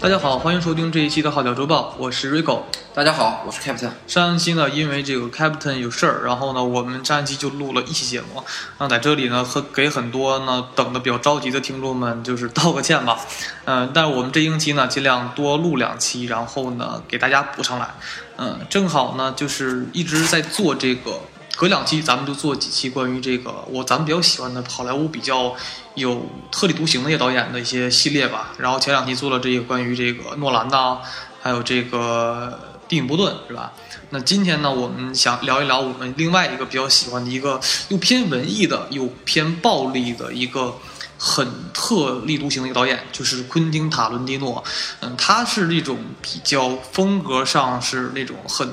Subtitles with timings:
[0.00, 2.60] 大家好，欢迎收听这一期的《号角周报》，我是 Rico。
[2.94, 3.90] 大家好，我是 Captain。
[4.06, 8.44] 上一期呢，因为这个 Captain 有事儿，然后呢，我们上一期就录了一期节目。
[8.78, 13.18] 那在这里呢，和给很多呢等的比较着急的听众们，就是道个歉吧。
[13.64, 17.88] 嗯、但是我们这一期呢，尽量多录两期，然后呢，给大家补上来。
[18.36, 21.20] 嗯、正好呢，就是一直在做这个，
[21.58, 25.52] 隔两期咱们就做几期关于这个我咱们比较喜欢的好莱坞比较
[25.96, 28.52] 有特立独行的一些导演的一些系列吧。
[28.58, 30.98] 然后前两期做了这个关于这个诺兰呐，
[31.42, 33.72] 还有这个蒂姆·波顿是吧？
[34.10, 40.78] 那今天呢，我们想聊一聊我们另外一个比较喜欢的一个又偏文艺的又偏暴力的一个
[41.18, 44.62] 很特立独行的一个导演，就是昆汀·塔伦蒂诺。
[45.00, 48.72] 嗯，他是那种比较风格上是那种很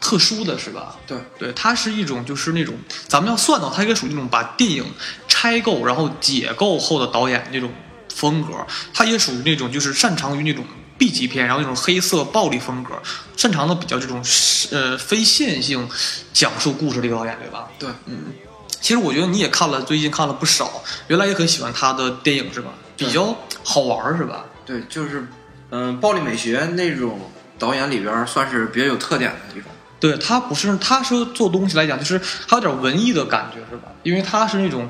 [0.00, 0.96] 特殊的是吧？
[1.06, 2.74] 对，对，它是一种就是那种
[3.06, 4.84] 咱们要算到，它应该属于那种把电影
[5.28, 7.70] 拆构然后解构后的导演那种
[8.14, 8.52] 风格，
[8.94, 10.64] 它也属于那种就是擅长于那种
[10.96, 12.94] B 级片，然后那种黑色暴力风格，
[13.36, 14.24] 擅长的比较这种
[14.70, 15.88] 呃非线性
[16.32, 17.68] 讲述故事的一个导演，对吧？
[17.78, 18.32] 对，嗯，
[18.80, 22.70] 其实我觉得你也看了，最近看了不少，原来也很喜欢他的电影是吧？
[22.96, 24.44] 比较好玩儿是吧？
[24.66, 25.26] 对，就是，
[25.70, 29.70] 嗯、暴力美学那种导演里边算是比较有特点的一种。
[30.00, 33.92] 对他不是，他说做东西来讲，就是他有点文艺的感觉，是吧？
[34.02, 34.88] 因为他是那种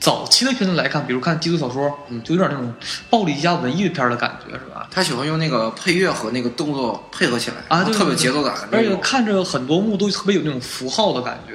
[0.00, 2.74] 早期的片子来看，比如看低俗小说，嗯就有点那种
[3.08, 4.88] 暴力加文艺片的感觉，是吧？
[4.90, 8.54] 他喜欢用那个配乐和那个动作配合起来啊，对特别有节奏感。
[8.72, 11.54] 而且看着很多幕都特别有那种符号的感觉。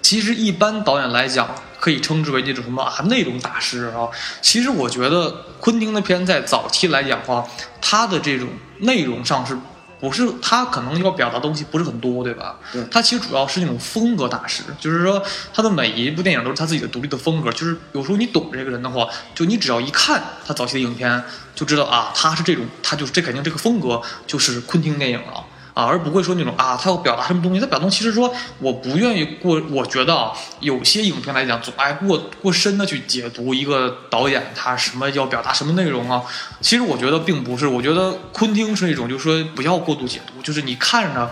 [0.00, 4.06] 其实一般导演来讲，可以称之为那种什么啊内容大师啊。
[4.40, 7.44] 其实我觉得昆汀的片在早期来讲的话，
[7.80, 9.58] 他的这种内容上是。
[9.98, 12.56] 不是他可能要表达东西不是很多，对吧？
[12.70, 15.22] 对他其实主要是那种风格大师，就是说
[15.54, 17.50] 他的每一部电影都是他自己的独立的风格。
[17.50, 21.24] 就是有时候你懂这个人的话，就你只要一看他早期的影片，
[21.54, 25.42] 就知道啊，他是这种，他就是这肯定这个风格就是昆汀电影了。
[25.76, 27.60] 啊，而不会说那种啊，他要表达什么东西。
[27.60, 29.60] 他表达东西其实说，我不愿意过。
[29.70, 36.22] 我觉得啊，有些影片来讲，总爱过过深的去解读一个导演他什么要表达什么内容啊。
[36.62, 41.30] 其实我觉得并不是，我觉得昆汀是一种，就是说不要过度解读，就是你看着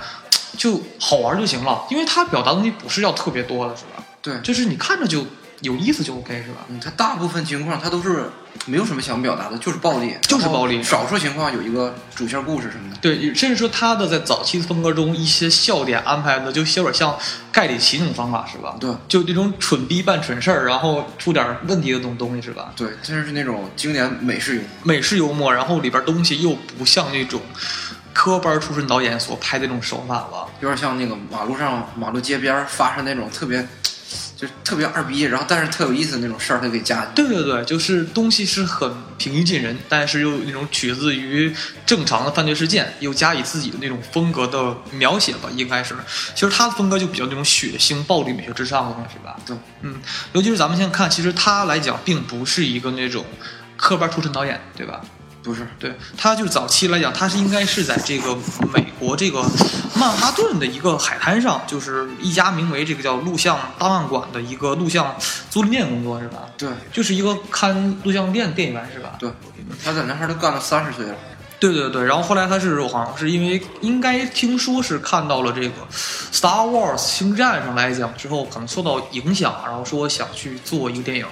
[0.59, 4.05] 就好玩就行了，因为他表达东西不是要特别多的，是吧？
[4.21, 5.26] 对，就是你看着就
[5.64, 6.58] 有意思就 OK，是吧？
[6.69, 8.30] 嗯，他大部分情况他都是
[8.66, 12.97] 没有什么想表达的，就是暴力，就是暴力少数情况有一个主线故事什么的。
[13.00, 17.19] 对，甚至说他的在早期的风格中一些笑点安排的，就有点像
[17.50, 18.76] 盖里奇那种方法，是吧？
[18.78, 22.72] 对就那种蠢逼办蠢事儿，然后出点问题的东东西，是吧？
[22.76, 24.69] 对，真是那种经典美式幽默。
[24.84, 27.41] 美式幽默，然后里边东西又不像那种
[28.12, 30.46] 科班出身导演所拍的那种手法吧？
[30.60, 33.66] 有点像那个马路上、马路街边儿发生那种特别，
[34.37, 37.05] 就是特别二逼，然后但是特有意思的那种事儿，他给加。
[37.15, 41.55] 对对对，就是东西是很平易近人，但是又那种取自于
[41.87, 45.94] 正常的犯罪事件，又加以自己的那种风格的描写吧，应该是。
[46.34, 49.37] 其实他的风格就比较那种血腥、暴力美学之上的东西吧。
[49.47, 50.00] 对，嗯，
[50.33, 53.25] 尤其是咱们现在看，其实他来讲并不是一个那种
[53.77, 55.00] 科班出身导演，对吧？
[55.44, 58.34] 不是，对，他就是早期来讲，他是应该是在这个
[58.72, 59.44] 美国这个
[59.94, 65.15] 曼哈顿的一个海滩上，就是一家名为这个叫录像档案馆的一个录像
[65.50, 66.44] 租赁店工作，是吧？
[66.56, 69.16] 对就是一个看录像店店员是吧？
[69.19, 69.31] 对，
[69.84, 71.15] 他在那哈儿都干了三十岁了。
[71.61, 75.69] 对对对，然后后来他是好像是因为应该听说是看到了这个
[76.32, 81.26] 《Star Wars》星战上来讲之后，可能受到影响，然后说想去做一个电影。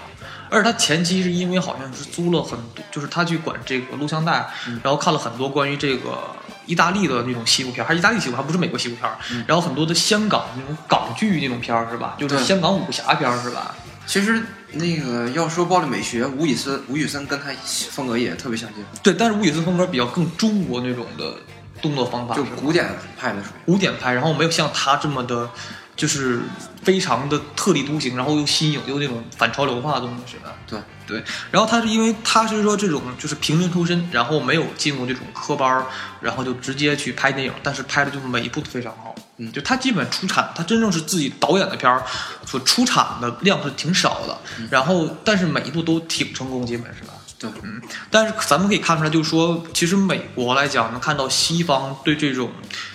[0.52, 4.46] 而且他前期是因为好像是租了很多，就是他去管这个录像带，
[4.82, 6.18] 然后看了很多关于这个
[6.66, 9.16] 意大利的那种西部片儿，还是意大利西部，还不是美国西部片儿。
[9.46, 12.16] 然后很多的香港那种港剧那种片儿是吧？
[12.18, 13.74] 就是香港武侠片儿是吧？
[14.04, 14.42] 其实
[14.72, 17.46] 那个要说暴力美学，吴宇森，吴宇森跟他
[17.90, 21.36] 风格也特别相近，对，但是吴宇森风格比较更中国那种的
[21.80, 23.52] 动作方法，就古典派的属于。
[23.64, 25.48] 古典派，然后没有像他这么的，
[25.94, 26.42] 就是
[26.82, 30.52] 非常的特立独行，然后又新颖又那种反潮流化的东西，是吧？
[30.66, 35.86] 对对，然后他是因为他是说这种就是平民出身，然后没有进过这种科班儿，
[36.20, 39.14] 然后就直接去拍电影，但是拍的就每一部都非常好。
[39.38, 42.02] 嗯就他基本出产，他真正是自己导演的片儿，
[42.46, 44.38] 所出产的量是挺少的，
[44.70, 47.12] 然后但是每一部都挺成功，基本是吧？
[47.38, 47.80] 对，嗯，
[48.10, 52.50] 但是咱们可以看出来，就是说，其实美国来讲，能看到西方对这种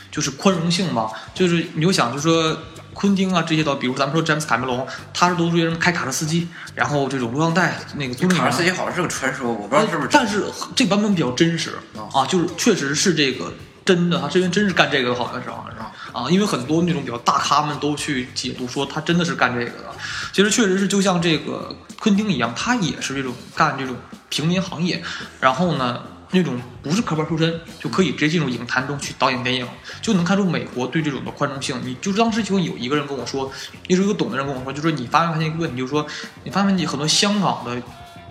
[0.09, 2.57] 就是宽容性嘛，就是你就想就是说。
[2.97, 10.09] 昆汀啊，这些导，比如咱们说詹姆斯卡梅隆，他是都是人开卡车司机，然后这种录像带那个卡车司机好像是个传说，我不知道是不是。
[10.11, 10.43] 但是
[10.75, 11.75] 这版本比较真实
[12.11, 13.53] 啊，就是确实是这个
[13.85, 19.93] 真的，他这边真是干这个的，好像是好像是啊，因为很多那种比较大咖们都去解读说他真的是干这个的。
[20.33, 23.95] 其实确实是就像这个昆汀一样，他也是这种干这种
[24.29, 25.03] 平民行业，
[25.39, 26.01] 然后呢。
[26.31, 29.67] 那种不是科班出身就可以直接进入影坛中去导演电影，
[30.01, 31.79] 就能看出美国对这种的宽容性。
[31.83, 33.51] 你就当时就有一个人跟我说，
[33.87, 36.05] 那时候有懂的人跟我说，就说你发现一个问题，就是说
[36.43, 37.81] 你发现你很多香港的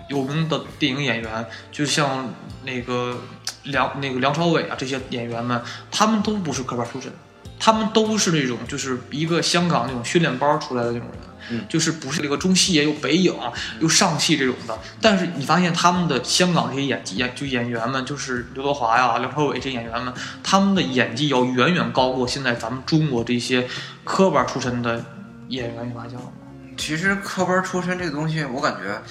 [0.09, 2.33] 有名的电影演员，就像
[2.63, 3.19] 那个
[3.63, 5.61] 梁那个梁朝伟啊这些演员们，
[5.91, 7.11] 他们都不是科班出身，
[7.59, 11.26] 他们都是那种就是一个香港那种训练班出来的那种人。
[11.69, 13.33] 就是不是那个中戏也有北影，
[13.79, 20.13] 有上戏这种的，但是你发现他们的香港这些演技演就演员们，就是刘德华呀、梁朝伟这些演员们，
[20.43, 23.67] 他们的演技要远远高过现在咱们中国这些
[24.03, 25.03] 科班出身的
[25.49, 26.31] 演员，你发现了吗？
[26.77, 29.01] 其实科班出身这个东西，我感觉，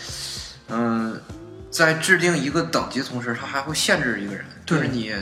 [0.68, 1.20] 嗯，
[1.70, 5.12] 在制定一个等级的同时，他还会限制一个人，就是你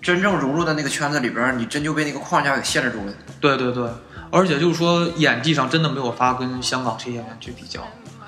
[0.00, 3.12] 真正融入的那个圈子里边，你真就被那个框架给限制住了。
[3.40, 3.90] 对对对。
[4.30, 7.86] 而且就是说，演技上真的没有法跟香港这些演员去比较。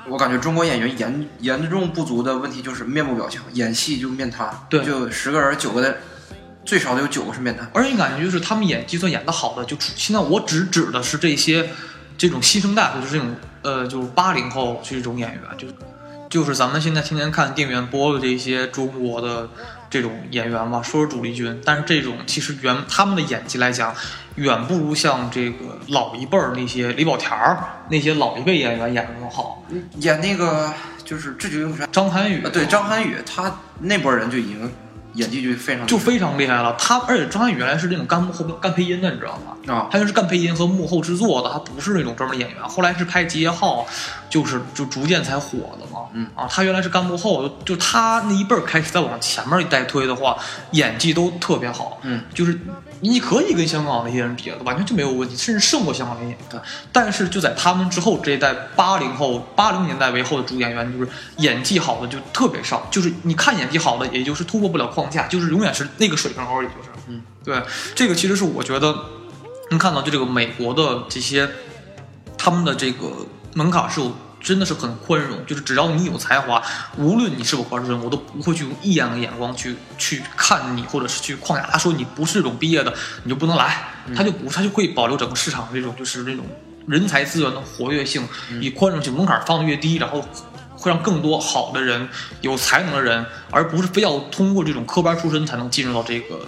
[0.09, 4.51] 我感觉中国演员严严重不足的问题就是面部表情，演戏就面瘫。
[4.69, 5.97] 对，就十个人九个的，
[6.65, 7.71] 最少得有九个是面瘫。
[7.73, 11.71] 而且感觉就是他们演技算演的好的，就现在我只指的是这些
[12.19, 15.69] 这种新生代，就是这种呃，就是八零后这种演员，就
[16.29, 19.49] 就是咱们现在天天看电影院播的这些中国的。
[19.93, 23.95] 这种演员吧，说是主力军，但是这种其实原他们的演技来讲，
[24.37, 27.59] 远不如像这个老一辈儿那些李保田儿
[27.89, 29.65] 那些老一辈演员演的那么好。
[29.97, 30.73] 演那个
[31.05, 34.73] 就是《智取威虎山》，张涵予，对张涵予，他那波人就已经。
[35.15, 39.75] 演技就非常就非常厉害了，他而且张涵予原来是那种干幕后干配音的，你知道吗？
[39.75, 42.63] 啊，他就是干配音和幕后制作的，他不是那种专门演员。
[42.67, 43.85] 后来是拍《集结号》，
[44.31, 46.07] 就是就逐渐才火的嘛。
[46.15, 50.39] 嗯啊，他原来是干幕后，就他那一辈儿开始再往前面一代推的话，
[50.71, 51.99] 演技都特别好。
[52.05, 52.59] 嗯，就是
[53.03, 56.63] 你可以跟香港那些人比的，完全就没有问题，甚至胜过香港那些演员。
[56.91, 65.87] 但是就在他们之后这一代八零后、八零年代为后的主演员，就是演技好的就特别少，就是你看演技好的，也就是突破不了框架，就是永远是。
[65.99, 67.63] 那个水平而已，就是，嗯，对，
[67.95, 68.95] 这个其实是我觉得，
[69.71, 71.49] 能看到就这个美国的这些，
[72.39, 76.63] 他们的这个门槛是有，真的是很宽容，就是只要你有才华，
[76.99, 81.67] 无论你是否高出身，我都不会去用异样的眼光去去看你，或者是去框架。
[81.71, 82.93] 他说你不是这种毕业的，
[83.23, 86.45] 你就不能来，他就不，他就会保留整个市场这种就是那种
[86.87, 88.29] 人才资源的活跃性，
[88.61, 90.25] 以宽容性，门槛放的越低，然后。
[90.75, 92.09] 会让更多好的人、
[92.41, 96.41] 有才能的人，而不是非要通过这种科班出身才能进入到这个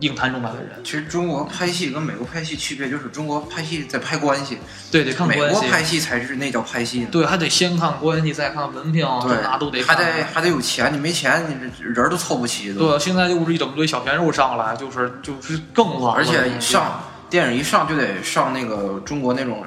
[0.00, 0.70] 影坛中来的人。
[0.84, 4.58] 其实中国拍戏跟美国拍戏区别就是，中国拍戏在拍关系，
[4.90, 5.44] 对，得看关系。
[5.44, 7.06] 美国拍戏才是那叫拍戏。
[7.10, 9.82] 对，还得先看关系，再看文凭，对，那都得。
[9.82, 12.72] 还得还得有钱，你没钱，你这人都凑不齐。
[12.72, 16.14] 对，现在就是一整堆小鲜肉上来，就是就是更乱。
[16.14, 19.64] 而且上电影一上就得上那个中国那种。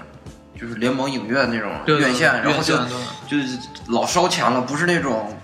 [0.59, 2.77] 就是联盟影院那种院线，然后就
[3.27, 3.35] 就
[3.87, 5.35] 老烧钱了，不是那种，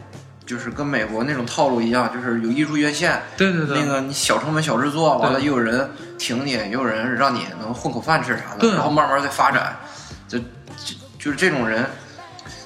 [0.47, 9.77] 就是跟美国那种套路一样，就是有艺术院线，对对对，那个你小成本小制作，完了又有人挺你，也有人让你能混口饭吃啥的，然后慢慢再发展，
[10.27, 11.85] 就就就是这种人，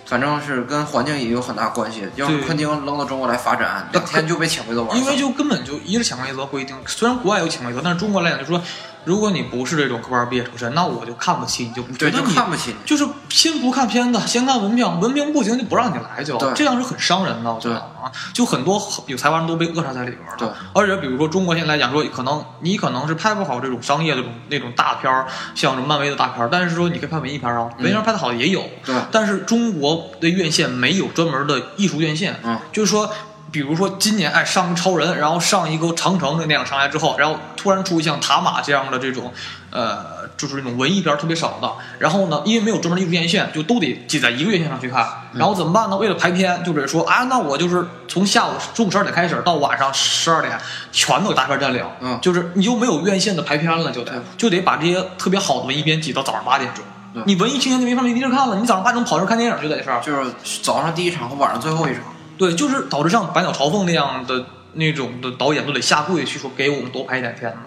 [0.05, 2.07] 反正是跟环境也有很大关系。
[2.15, 8.61] 要是昆汀扔到中国来发展，两天就被潜规则玩因为就根本就一是潜规则规定，虽然国外有潜规则，但是中国来讲就说。
[9.05, 20.35] 如果你不是这种科班毕业出身，那我就看不起你，就觉得你看不起你，就是先不看片子，先看文凭，文凭不行就不让你来，就这样是很伤人的，我觉得啊，就很多有才华人都被扼杀在里边了。
[20.37, 28.63] 对，而且比如说中国现在来讲说，可能你可能是拍不好这种商业的那种那种大片儿，像什么漫威的大片儿，但是说你可以拍文艺片啊，文艺片拍的好的也有。
[28.85, 33.09] 对，但是中国的院线没有专门的艺术院线，嗯，就是说。
[33.51, 39.33] 比如说今年哎上个超人，然后上一个长城这个电影上来之后，然后突然出像塔马这样的这种，
[39.69, 45.97] 呃，就是这种文艺片特别少的，然后呢，因为没有专门的艺术院线，就都得挤在一个院线上去看，然后怎么办呢？
[45.97, 50.57] 为了排片，就是说啊，那我就是从下午中午十二点开始到晚上十二点，
[50.93, 56.83] 全都有大片占领，嗯，就是你就没有院线的排片了，就得就得把这些特别好的文艺片挤到早上八点钟，
[57.25, 60.31] 你文艺青年就没法没地儿看了，你早上八点钟跑这看电影就得是，就是
[60.63, 62.01] 早上第一场和晚上最后一场。
[62.41, 64.43] 对，就是导致像《百鸟朝凤》那样的
[64.73, 67.57] 那种的导演都得下跪去说给我们多拍一点片子，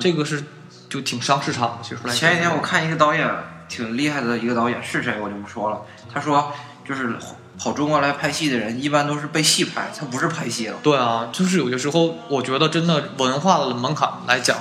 [0.00, 0.42] 这个是
[0.88, 1.78] 就挺伤市场的。
[1.80, 3.24] 其实前几天我看一个导演
[3.68, 6.52] 挺厉害的一个导演是谁我就不说了，他说
[6.84, 7.14] 就是
[7.56, 10.78] 跑中国来拍戏的人一般都是被戏拍，他不是拍戏了。
[10.82, 14.58] 对啊，就是有些时候我觉得真的文化的门槛来讲，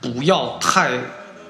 [0.00, 0.98] 不要太。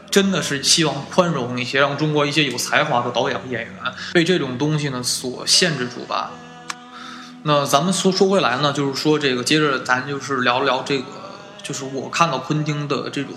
[0.09, 3.75] 真的是希望宽容一些，让中国一些有才华的导演和演员
[4.15, 6.31] 被这种东西呢所限制住吧。
[7.47, 11.05] 那咱们说说回来呢，就是说这个接着咱就是聊聊这个，
[11.63, 13.35] 就是我看到昆汀的这种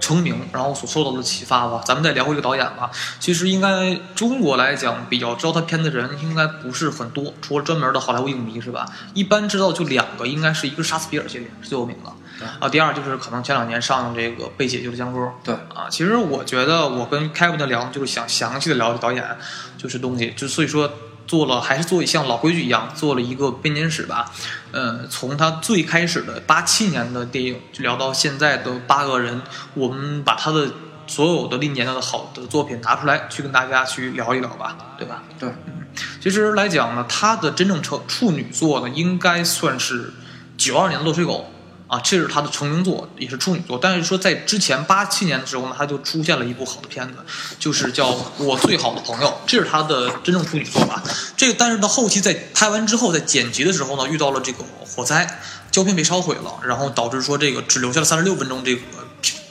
[0.00, 1.82] 成名，然后所受到的启发吧。
[1.84, 2.90] 咱们再聊回这个导演吧。
[3.20, 8.86] 其实应该中国来讲，比较知道他片的人应该不是很多，除了专门的好莱坞影迷是吧？
[9.12, 12.46] 一般知道就两个，应该是一个杀死比尔系列是最有名的。
[12.60, 15.30] 啊，第二就是可能前两年上这个被解救的江歌。
[15.44, 19.36] 对啊，其实我觉得我跟 Kevin 的聊，就是想详细的聊导演，
[19.76, 20.90] 就是东西，就所以说
[21.28, 24.32] 做了还是做像老规矩一样，做了一个编年史吧。
[24.72, 29.42] 嗯，从他最开始的八七年的电影，就聊到现在的八个人，
[29.74, 30.68] 我们把他的
[31.06, 35.22] 所有的历年的好的作品拿出来，去跟大家去聊一聊吧，对吧？
[35.38, 35.86] 对，嗯，
[36.20, 40.12] 其实来讲呢，他的真正成处女作呢，应该算是
[40.56, 41.46] 九二年的《落水狗》。
[41.88, 43.78] 啊，这是他的成名作，也是处女作。
[43.80, 47.14] 但是说在之前八七年的时候呢，他就出现了一部好的片子，
[47.58, 51.02] 就是叫《我最好的朋友》，这是他的真正处女作吧。
[51.34, 55.40] 这个，但是到后期在拍完之后，在剪辑的时候呢，遇到了这个火灾，
[55.70, 58.82] 胶片被烧毁了，然后导致说这个只留下了三十六分钟这个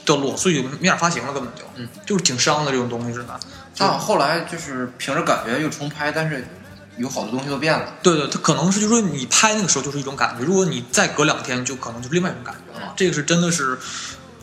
[0.04, 3.40] 段落，所以就没法发行了，根本就，嗯，就是挺伤的这种东西是吧？
[3.78, 6.46] 啊，后来就是凭着感觉又重拍，但是。
[6.98, 12.92] 有好多东西都变了，对对，它可能是就是说你拍那个时候就是一种感觉，如果你再隔两天，就可能就是另外一种感觉了。
[12.96, 13.78] 这个是真的是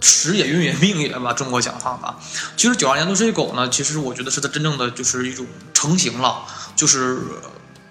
[0.02, 2.18] 时也运也命也吧，中国讲话吧。
[2.56, 6.46] 其实九二年的《追狗》呢，其实我觉得是它真正的就是一种成型了，
[6.76, 7.20] 就是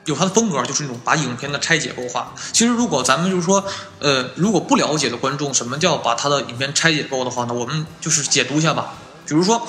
[0.07, 2.33] 有它的风格，就是那种把影片的拆解构化。
[2.53, 3.65] 其实如果咱们就是说，
[3.99, 7.53] 呃，如果不了解的观众，什么叫把它的影片拆解构的话呢？
[7.53, 8.95] 我们就是解读一下吧。
[9.27, 9.67] 比如说，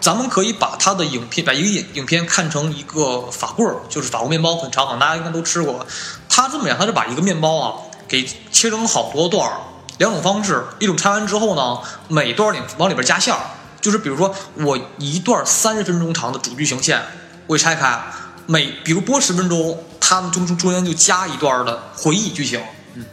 [0.00, 5.86] 咱们可以把他的影片，把一个影影片看成一个法棍儿，就是法国面包，很长，大家应该都吃过。
[6.28, 7.74] 他这么讲，他是把一个面包啊
[8.06, 9.56] 给切成好多段儿，
[9.98, 13.40] 两种方式，一种拆完之后呢，每段里往里边加馅儿，
[13.80, 17.02] 就是比如说我一段三十分钟长的主剧情线，
[17.46, 18.02] 我拆开，
[18.46, 22.62] 每比如播十分钟，他们中中中间就加一段的回忆剧情。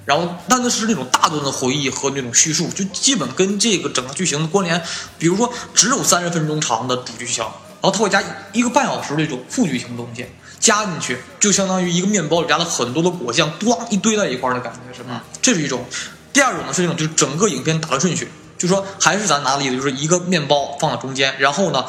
[0.05, 4.81] 然后，但那是那种大段的回忆和那种叙述，就基本跟这个整个剧情的关联。
[5.17, 10.25] 比如说，只有三十分钟长的主剧情，然后他会加一个半小时那种副剧情的东西
[10.59, 15.23] 加进去，就相当于一个面包里加了很多的果酱，咣一堆在一块儿的感觉，是吧？
[15.41, 15.85] 这是一种。
[16.33, 21.85] 第二种呢是这种，就是整个影片打的顺序，就说还是咱拿例子，就是一个面包放在中间，然后呢，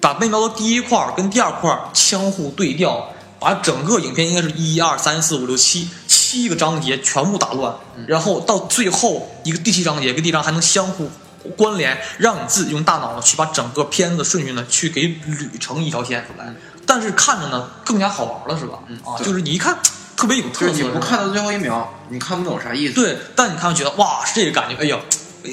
[0.00, 3.12] 把面包的第一块跟第二块相互对调。
[3.46, 7.72] 把整个影片应该是一二三四五六七七个章节全部打乱，
[8.08, 11.08] 然后到最后一个第七章节跟第章还能相互
[11.56, 16.52] 关联，让你自己用大脑呢去把整个片子顺序呢去给捋成一条线出来。
[16.84, 18.80] 但是看着呢更加好玩了，是吧？
[19.04, 19.78] 啊，就是你一看
[20.16, 20.72] 特别有特色。
[20.72, 22.94] 你不看到最后一秒，你看不懂啥意思。
[22.94, 24.98] 对，但你看觉得哇，是这个感觉，哎呀，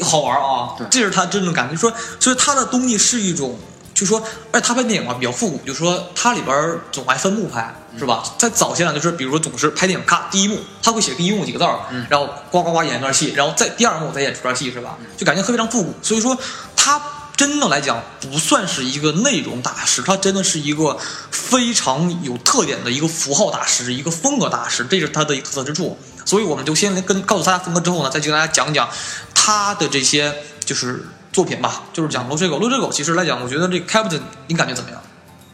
[0.02, 0.74] 好玩啊！
[0.80, 3.56] 对这是他真正感觉，说所以他的东西是一种。
[3.94, 4.22] 就说，
[4.52, 8.24] 哎，他拍电影嘛比较复古，就说他里边总爱分幕拍，是吧？
[8.40, 14.98] 在早些呢，就是比如说总是拍电影，咔，第一幕他会写第一幕几个字儿，然后呱呱呱演一段戏，然后在第二幕再演出段戏，是吧？
[15.16, 15.94] 就感觉非常复古。
[16.02, 16.36] 所以说，
[16.76, 17.00] 他
[17.38, 20.98] 真的来讲不算是一个内容大师，他真的是一个
[21.30, 25.98] 非常有特点的一个符号大师，一个风格大师，这是他的一个特色之处。
[26.26, 28.90] 所以我们就先跟告诉大家风格之后呢，再去跟大家讲讲
[29.36, 30.34] 他的这些
[30.66, 31.06] 就是。
[31.34, 32.56] 作品吧，就是讲《落水狗》。
[32.62, 35.02] 《落水狗》其实来讲，我觉得这 Captain，你感觉怎么样？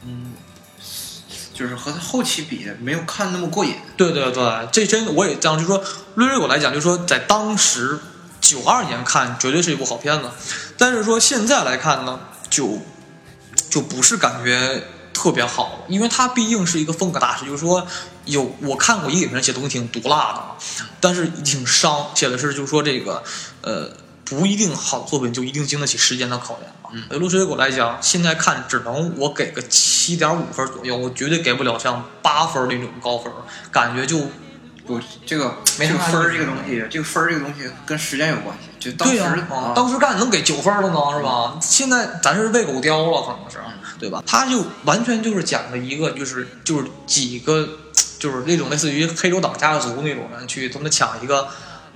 [0.06, 0.34] 嗯，
[1.54, 3.74] 就是和他后期比，没有看那么过瘾。
[3.96, 5.82] 对对对，这真我也这样，就是说
[6.16, 7.98] 《落水狗》来讲，就是说在当时
[8.42, 10.30] 九二年看，绝对是一部好片子。
[10.78, 12.20] 但是说现在来看呢，
[12.50, 12.80] 就
[13.70, 14.84] 就不是感觉
[15.14, 17.46] 特别好，因为它毕竟是一个风格大师。
[17.46, 17.88] 就是说，
[18.26, 20.42] 有我看过一个影评写东西挺毒辣的，
[21.00, 23.24] 但是挺伤，写的是就是说这个
[23.62, 23.90] 呃。
[24.30, 26.90] 不一定好作品就一定经得起时间的考验吧。
[27.10, 33.32] 对《落水狗》来讲，现在看只能我给个七点五分左右，我绝对给不了像八分那种高分，
[33.72, 34.20] 感觉就
[34.86, 38.70] 不这个没这个分儿这个东西，这个分儿这个东西跟时间有关系。
[38.80, 41.58] 就当时啊，当时干能给九分了呢，是吧？
[41.62, 43.58] 现在咱是喂狗叼了，可能是
[44.00, 44.24] 对吧？
[44.26, 47.68] 他就完全就是讲的一个，就是就是几个，
[48.18, 51.48] 就是那种类似于黑手党家族那种人去他们抢一个。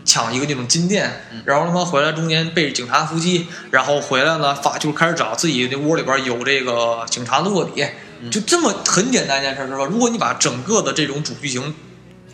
[0.06, 7.86] 抢一个那种金店，然后他妈回来中间被警察伏击，然后回来呢发就开始找自己那窝里边有这个警察的卧底，
[8.30, 9.86] 就这么很简单一件事是吧？
[9.86, 11.74] 如果你把整个的这种主剧情，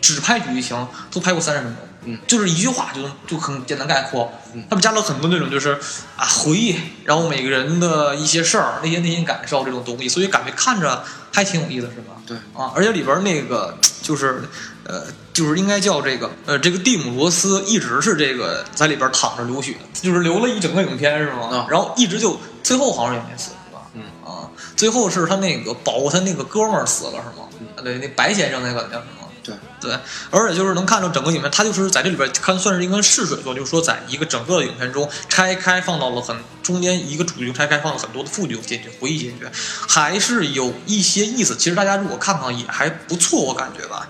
[0.00, 4.32] 只拍主剧情都拍过三十分钟，嗯，就是一句话就就很简单概括。
[4.52, 5.78] 嗯他们加了很多那种就是
[6.16, 12.16] 啊回忆，然后每个人的一些事儿、那些内心感受这种东西，所以感觉看着还挺有意思，是吧？
[12.26, 14.42] 对啊，而且里边那个就是
[14.84, 21.46] 呃，就是应该叫这个呃，这个蒂姆·罗斯一直是这个在里边躺着流血，就是流了一整个影片是吗？
[21.52, 23.82] 啊然后一直就最后好像也没死是吧？
[23.94, 27.46] 嗯啊，最后是他那个保护他那个哥们儿死了是吗？
[27.84, 29.19] 对，那白先生那个叫什么？
[29.42, 29.98] 对对，
[30.30, 39.46] 而且就是能看到整个影片，它就是在这里边看算是一个试水作，就是说在一个整个的影片中拆开放到了很中间一个主题中拆开放了很多的副剧进去，回忆进去，
[39.88, 41.56] 还是有一些意思。
[41.56, 44.06] 其实大家如果看看也还不错，我感觉吧。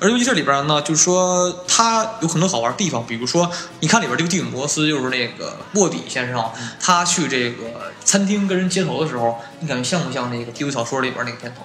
[0.00, 3.50] 而尤其这里边呢，就是说它有很多好玩的地方，比如说
[3.80, 11.62] 你看里边这个蒂姆·摩斯就是那个卧底先生，他去这个餐厅跟人接头的时候，你感觉像不像那个地狱小说里边那个片头？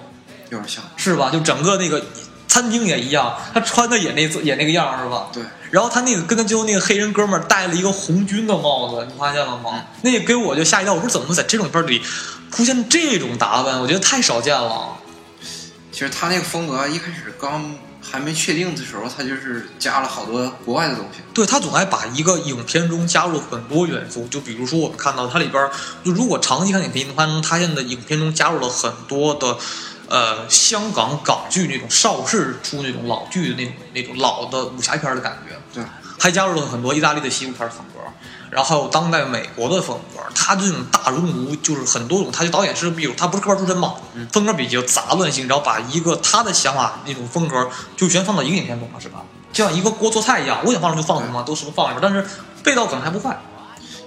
[0.48, 0.82] 有点像。
[0.96, 1.30] 是吧？
[1.30, 2.02] 就整个那个
[2.50, 5.28] 餐厅也一样，他穿的也那也那个样是吧？
[5.32, 5.40] 对，
[5.70, 9.84] 然后他那个跟他最后那个黑人哥们儿戴了一个红军的帽子，你发现了吗？
[10.02, 12.02] 那个给我就吓一跳，我说怎么在这种片儿里
[12.50, 13.80] 出现这种打扮？
[13.80, 14.96] 我觉得太少见了。
[15.92, 21.20] 其实他那个风格一开始刚还没确定的时候，他就是加了好多国外的东西。
[21.32, 25.70] 对他总爱把一个影片中加入很多元素，就比如说我们看到他里边儿，
[26.04, 29.56] 就如果长期看影片，你发现它现在影片中加入了很多的，
[30.10, 35.56] 呃，香港港剧那种邵氏出那种老剧的那种那种老的武侠片的感觉。
[35.72, 35.84] 对，
[36.18, 38.00] 还加入了很多意大利的西部片风格，
[38.50, 40.20] 然后还有当代美国的风格。
[40.34, 43.94] 他这种大熔炉就是很多种，他就导演是比如他不是科班出身嘛，
[44.32, 49.22] 风格比较杂乱性，然后把一个他的想法那种风格就全放到一个影片中了，是吧？
[49.52, 52.28] 就像一个锅做菜一样，我想放什么就放什么，都什么放里边，但是
[52.64, 53.40] 味道可能还不坏。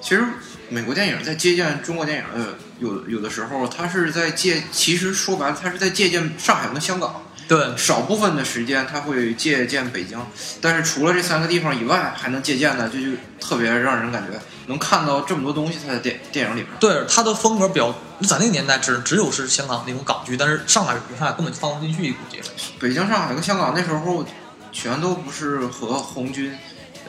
[0.01, 0.25] 其实
[0.69, 7.21] 美国电影在借鉴中国电影的有有的时候，它是在借，其实说白了，它是在借鉴上海跟香港。
[7.45, 10.17] 对，少部分的时间，它会借鉴北京，
[10.61, 15.77] 但是除了这三个地方以外，还能借鉴的，这就特别让人感觉能看到这么多东西。
[15.85, 17.91] 它的电电影里边，对，他的风格比较，
[18.21, 22.39] 在那个年代只只有是香港那种港剧，但是上海上海根本就放不进去，估计。
[22.79, 24.25] 北京、上海跟香港那时候
[24.71, 26.57] 全都不是和红军，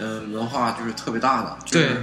[0.01, 1.57] 嗯、文化就是特别大的。
[1.65, 1.97] 就是、对，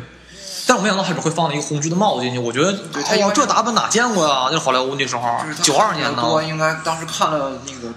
[0.67, 4.47] 但我没想到他只会放了一个红军的帽子进去，我觉得，对他哇这打扮哪见过呀？
[4.51, 5.21] 那是好莱坞那时候
[5.61, 7.93] 九二年呢，多应该当时看了那个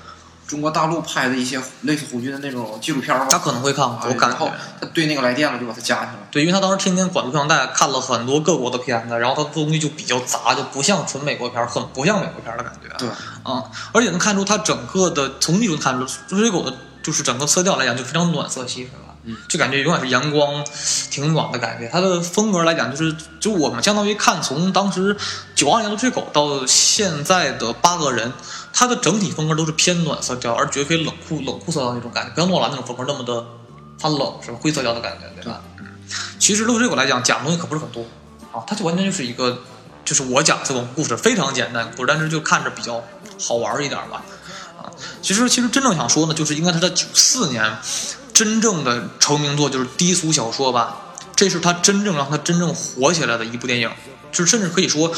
[0.46, 3.26] 中国大陆拍的一些类似红军的那种纪录片吧。
[3.30, 4.52] 他可能会看过，我感觉。
[4.80, 6.18] 他对那个来电了，就把它加去了。
[6.30, 12.94] 对，因为他当时天天管住录像带，看了很多各国的片子，然后他做东西就比较杂，就不像纯美国片儿，很不像美国片儿的感觉。
[12.98, 13.08] 对，
[13.44, 13.62] 嗯、
[13.92, 18.90] 而且能看出他整个的从那种看出，追狗的就是整个色调来讲，就非常暖色系？
[19.26, 20.64] 嗯，就感觉永远是阳光，
[21.10, 21.88] 挺暖的感觉。
[21.90, 25.16] 它的风格来讲，就是就我们相当于看从当时
[25.54, 28.32] 九二年的追狗到现在的八个人，
[28.72, 33.46] 它的整体风格都是偏暖色调，而绝非冷酷冷酷色调那种感觉，不像诺兰那种风格那么的
[33.98, 34.58] 发冷，是吧？
[34.60, 35.62] 灰色调的感觉，对吧？
[35.78, 35.86] 嗯，
[36.38, 38.04] 其实《落追狗》来讲，讲的东西可不是很多
[38.52, 39.62] 啊，它就完全就是一个，
[40.04, 43.02] 就是我讲这种故事非常简单，故事，但是就看着比较
[43.40, 44.22] 好玩一点吧。
[44.76, 47.64] 啊，其实其实真正想说呢，就是应该他在九四年
[48.34, 53.90] 真正的成名作就是低俗小说吧，这是他真正让他真正火起来的一部电影，
[54.32, 55.08] 就甚至可以说，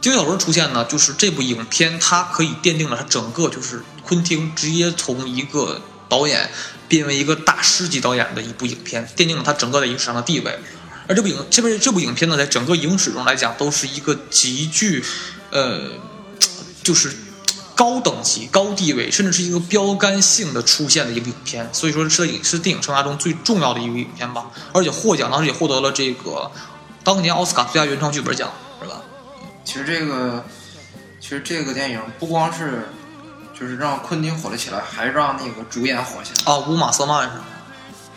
[0.00, 6.50] 低俗小说出现呢，就是这部影片它可以奠定了他整个就是昆汀直接从一个导演
[6.88, 10.58] 变为一个大师级导演的一部影片，奠定了他整个在影史上的地位。
[11.06, 15.04] 而这部影这部这部影片呢，在整个影史中来讲，都是一个极具，
[15.50, 15.92] 呃，
[16.82, 17.12] 就是
[17.80, 24.50] 高等级、高地位，甚至是一个标杆性的出现的一个影片，所以说是影是电影生涯中最重要的一部影片吧。
[24.74, 26.50] 而且获奖当时也获得了这个
[27.02, 29.00] 当年奥斯卡最佳原创剧本奖，是吧？
[29.64, 30.44] 其实这个，
[31.20, 32.90] 其实这个电影不光是
[33.58, 36.52] 就是让昆汀火了起来，还让那个主演火起来。
[36.52, 37.44] 啊，乌玛瑟曼是吗？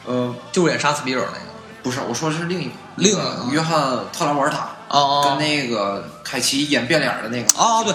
[0.05, 1.53] 呃，就是演杀死比尔那个。
[1.81, 7.57] 不是，我说的是另一个，另一个约翰特兰瓦尔塔啊跟那个凯奇演变脸的那个。
[7.57, 7.93] 啊，对，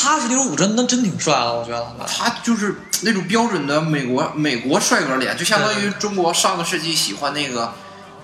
[0.00, 1.84] 他是那种武真，那真挺帅的，我觉得。
[2.06, 7.72] 他就是那种标准的美国美国帅哥脸，就相当于中国上个世纪喜欢那个，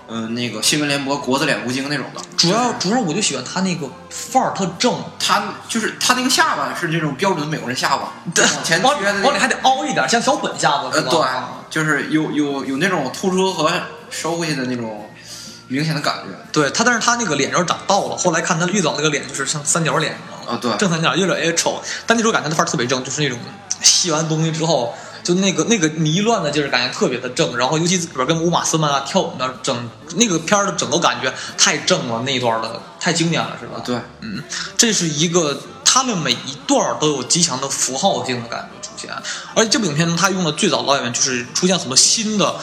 [0.06, 2.20] 嗯、那个新闻联播国字脸吴京那种的。
[2.36, 9.22] 主要主要我就喜欢他那个范儿特正，他就是他那个下巴是那种标准的美国人下巴，往前往撅的。
[9.22, 11.10] 往里还得凹一点，像小本下巴呃，是吧？
[11.10, 13.72] 对，就是有有有那种突出和
[14.10, 15.03] 收回去的那种
[15.68, 16.30] 明显的感觉。
[16.52, 18.16] 对他，但是他那个脸有点长倒了。
[18.16, 20.50] 后来看他越早那个脸就是像三角脸，你知？
[20.50, 23.38] 啊，对，正三角越来越丑，但那时候感觉他范儿特别正，就是那种
[23.82, 27.56] 吸完东西之后，就那个那个迷乱的劲儿，感觉特别的正。
[27.56, 33.80] 然后尤其里边跟乌玛斯曼啊跳舞那整那个片儿的整个感觉太正了，那一段的太经典了，是吧？
[33.84, 34.42] 对，嗯，
[34.76, 39.10] 这是一个他们每一段儿都有极强的符号性的感觉出现，
[39.54, 42.54] 而且这部影片呢，他用的最早的导演就是出现很多新的。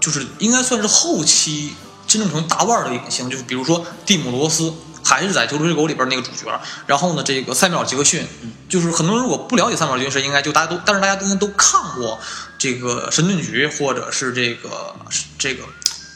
[0.00, 1.74] 就就是应该算是后期
[2.08, 4.72] 真正成为大腕儿的影星，就是比如说蒂姆·罗斯，
[5.04, 6.60] 还是在《九只狗》里边那个主角。
[6.86, 8.26] 然后呢，这个塞缪尔·杰克逊，
[8.68, 12.18] 就是很多人如果不了解塞缪尔·杰克逊，应该就大家都，但是大家都应该都看过
[12.56, 14.96] 这个《神盾局》或者是这个
[15.38, 15.62] 这个《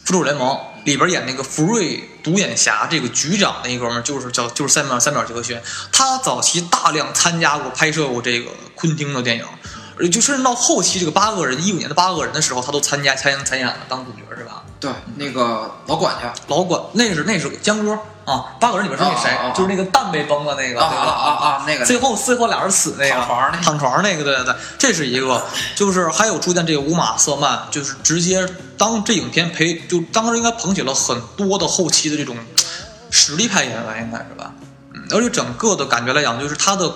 [0.05, 0.48] 复仇者联盟》
[0.85, 5.61] 里边演那个福瑞独眼侠这个局长那一哥们儿，就是叫就是塞缪尔塞缪尔·杰克逊。
[5.92, 9.44] 他早期大量参加过拍摄过这个昆汀的电影。
[9.98, 14.62] 呃，就甚至到后期这个八个人，一五年的八个人的时候，他都参加参演参演了当主角是吧？
[14.81, 21.12] 对，那个老管家，老管那是那是江哥啊，八个人里边是那谁，啊啊啊就是那个蛋被崩了那个，啊对吧？
[21.12, 25.44] 啊那个最后最后俩人死那个躺床那个躺床那个，对对对，这是一个，
[25.76, 28.44] 就是还有出现这个五马瑟曼，就是直接
[28.76, 32.37] 当这影片陪，就当时应该捧起了很多的后期的这种
[33.11, 34.52] 实力派演员，应该是吧？
[34.94, 36.92] 嗯，而且整个的感觉来讲，就是他的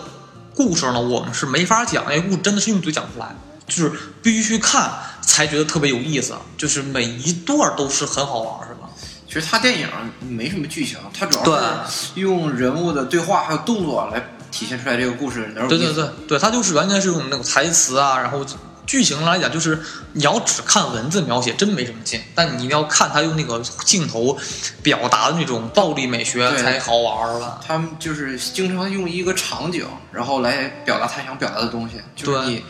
[0.57, 3.37] 故事呢，我们是没法讲，因为故事真的是用嘴讲不出来，
[3.69, 3.93] 就是
[4.23, 4.91] 必须去看
[5.21, 8.89] 才觉得特别有意思，就是每一段都是很好玩，是吧？
[9.29, 9.89] 其实他电影
[10.21, 18.43] 没什么剧情，他主要是用人物的对话还有动作来体现出来这个故事对对对对，它就是完全是用那种台词啊，然后
[18.87, 22.21] 剧情来讲，就是你要只看文字描写，真没什么劲。
[22.35, 24.39] 但你一定要看他用那个镜头
[24.83, 27.61] 表达的那种暴力美学才好玩儿吧？
[27.67, 31.97] 他们就是经常用一个场景，然后来表达他想表达的东西。
[32.15, 32.65] 就是你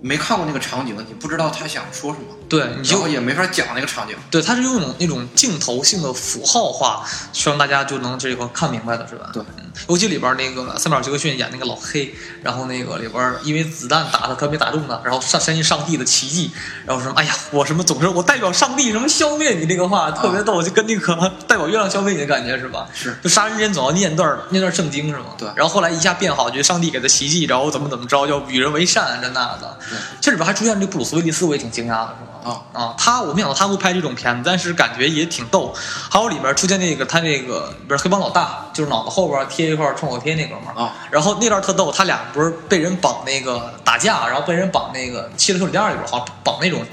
[0.00, 4.16] 没看过那个场景，你不知道他想说什么，对，你就也没法讲那个场景。
[4.30, 9.30] 对，它是用那种那种镜头性的符号化，希望大家就能这个看明白的是吧？
[9.32, 16.50] 对嗯，尤其里边那个塞缪尔·杰克逊演那个老黑，然后那个里边因为子弹打他，他没打中他，然后上相信上帝的奇迹，
[16.86, 22.86] 然后什么哎呀，我什么总是我代表上帝什么消灭你这个话特别逗，就跟那个代表月亮消灭你的感觉是吧？
[22.94, 25.26] 是就杀人之前总要念段念段圣经是吗？
[25.36, 29.76] 对然后后来一下变好，觉得上帝给他奇迹，然后怎么怎么着，要与人为善这那的。
[29.90, 32.35] 对这里边还出现这布鲁斯威利斯，我也挺惊讶的，是吗？
[32.46, 35.74] 啊啊，他我没想到他会拍这种片子，但是感觉也挺逗。
[36.10, 46.84] 还有里边出现那个他那个不是黑帮老大，就是脑子后边贴一块创可贴那哥们儿啊，然后那段特逗，他俩不是被人绑那个打架，然后被人绑那个汽车修理店里边，好像绑那种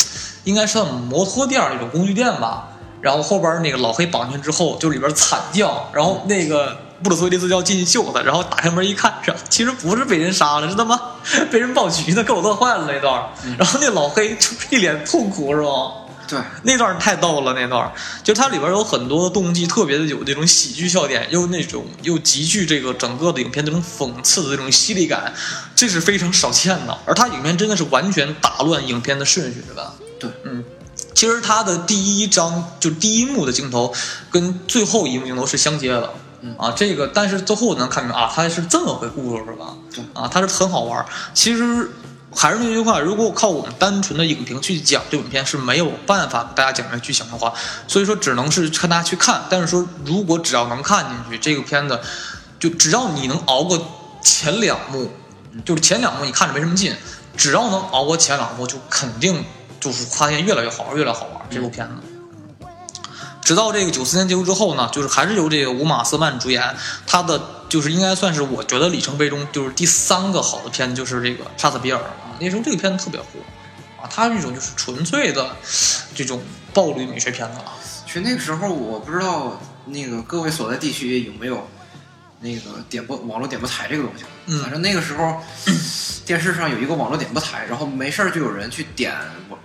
[0.46, 2.70] 应该算摩托店那种工具店吧。
[3.02, 11.00] 然后后边那个老黑绑进去之后，就里边惨叫，然后那个布鲁斯威利斯就要进去救他，然后打开门一看，是其实不是被人杀了，是他妈
[11.52, 13.30] 被人爆菊呢，给我乐坏了那段。
[13.58, 15.70] 然后那老黑就一脸痛苦，是吧？
[16.26, 17.92] 对，那段太逗了，那段
[18.24, 25.34] 就它里边有很多的动机特别的有那种喜剧笑点，又那种又极具这个整个的影片这种讽刺的这种犀利感，
[25.76, 26.98] 这是非常少见的。
[27.06, 29.94] 而它影片真的是完全打乱影片的顺序，是吧？
[30.18, 30.64] 对，嗯。
[31.14, 33.94] 其实它的第一章就第一幕的镜头
[34.32, 36.14] 跟最后一幕镜头是相接的，
[36.46, 39.74] 嗯啊，这个但是最后能看明白啊，它是这么回故事是吧？
[39.96, 41.06] 对啊，它是很好玩儿。
[41.34, 41.90] 其实
[42.36, 47.54] 还是那句话，如果靠我们单纯的影评去讲这部片是没有办法给大家讲明剧情的话，
[47.88, 49.44] 所以说只能是看大家去看。
[49.50, 51.98] 但是说如果只要能看进去，这个片子
[52.60, 53.80] 就只要你能熬过
[54.22, 55.10] 前两幕，
[55.64, 56.94] 就是前两幕你看着没什么劲，
[57.38, 59.46] 只要能熬过前两幕，就肯定
[59.80, 61.94] 就是发现越来越好玩，越来越好玩这部片子。
[63.44, 66.64] 直到这个九四年结束之后呢，就是还是由这个吴马瑟曼主演，
[67.06, 72.38] 他的就是应该算是我觉得里程碑中就是第三个好的片子，就是这个《杀死比尔》啊。
[72.40, 73.26] 那时候这个片子特别火
[74.02, 75.56] 啊，它是一种就是纯粹的
[76.16, 76.42] 这种
[76.74, 77.74] 暴力美学片子啊。
[78.06, 81.68] 其实那个时候我不知道那个各位所在地区有没有
[82.40, 85.42] 那个点播网络点播台这个东西，嗯反正那个时候
[86.26, 89.14] 电视上有一个网络点播台，然后没事儿就有人去点，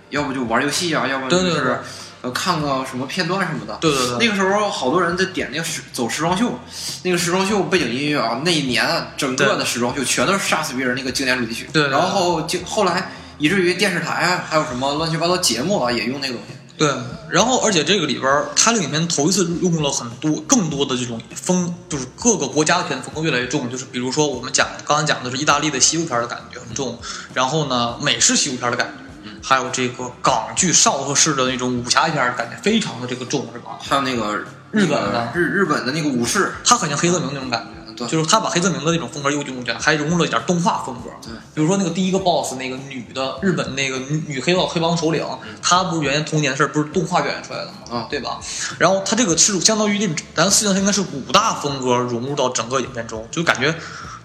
[0.09, 1.75] 要不就玩游戏啊，要不然就是对对对
[2.21, 3.77] 呃看个什么片段什么的。
[3.81, 6.59] 对对对，那个时候好多人在点那个时走时装秀，
[7.03, 11.69] 那个时装秀背景音乐啊，那一年啊整个的时装秀全都是杀死别人那个经典主题曲。
[11.71, 16.53] 对对对然后就后来以至于电视台啊，还有什么乱七八糟节目啊，也用那个东西。
[16.77, 16.89] 对，
[17.29, 26.97] 然后而且这个里边儿，它这个影片头一次用了很多更多的这种风，就是各个国家的片子风格越来越重，就是比如说我们讲刚才讲的是意大利的西部片儿的感觉很重，
[27.33, 29.08] 然后呢美式西部片儿的感觉，
[29.41, 33.77] 还有这个港剧少和式的那种武侠片儿感觉非常的这个重，是吧？
[33.79, 34.35] 还有那个
[34.71, 37.79] 日本的日日本的那个武士，他很像黑泽明那种感觉。
[37.99, 41.09] 对就是他把黑泽明的那种风格又用进来，还融入了一点动画风格。
[41.21, 45.21] 对，比如说那个第一个 boss 那个女的日本那个女女黑帮黑帮首领，
[45.61, 47.97] 她不是原先童年事儿不是动画表演出来的吗？
[47.97, 48.39] 啊对吧？
[48.77, 53.75] 然后他这个是相当于这种，咱实际上应该是五大风格融入到整个影片中，就感觉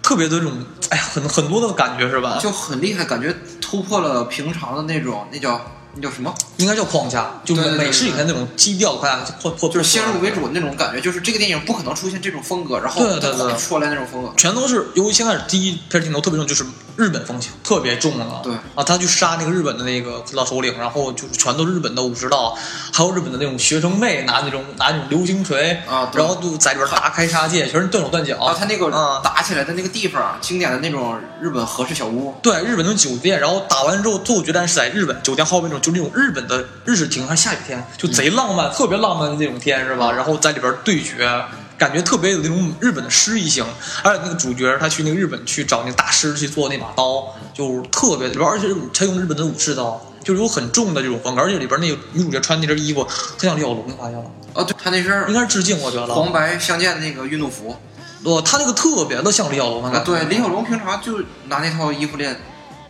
[0.00, 0.52] 特别的这种，
[0.90, 2.38] 哎呀，很很多的感觉是吧？
[2.40, 3.34] 就很厉害，感觉
[3.74, 5.60] 突破了平常的那种那叫
[5.96, 10.42] 那叫什么，应该叫框架，就对对对美式影片那种基调框架破破，就是先入为主。
[10.44, 14.32] 的那种感觉，就是这个电影不可能出现这种风格，然后对对对出来那种风格。
[14.36, 16.64] 全都是由于现在第一片镜头特别重，就是
[16.96, 18.40] 日本风情特别重了。
[18.42, 22.56] 对啊，他去杀那个日本的那个老首领，然后就是全都是日本的武士道，
[22.92, 28.36] 还有日本的那种学生妹拿那种拿那种流星锤啊对然后就在里边大开杀戒，全是断手断脚。
[28.38, 40.12] 啊，他那个啊打起来的那个地方，经典的那种日本和式小屋，对日本那种酒店，然后打完之后，最后决战是在日本酒店后面那种，就那种日本的日式庭，还下雨天，就贼浪漫，特别浪漫的那种天是吧？
[40.12, 41.28] 然后在里边对决，
[41.76, 43.64] 感觉特别有那种日本的诗意性。
[44.02, 54.24] 而且那个主角他去那个日本去找那个大师去做那把刀，就特别而且他用日本的武士刀，就是有很重的这种风格，而且里边那个女主角穿那身衣服很像李小龙，你发现了？
[54.54, 56.14] 啊，对他那身应该是致敬，我觉得。
[56.14, 57.76] 黄白相间的那个运动服，
[58.22, 62.40] 哦，他那个特别的像李小龙对，李小龙平常就拿那套衣服练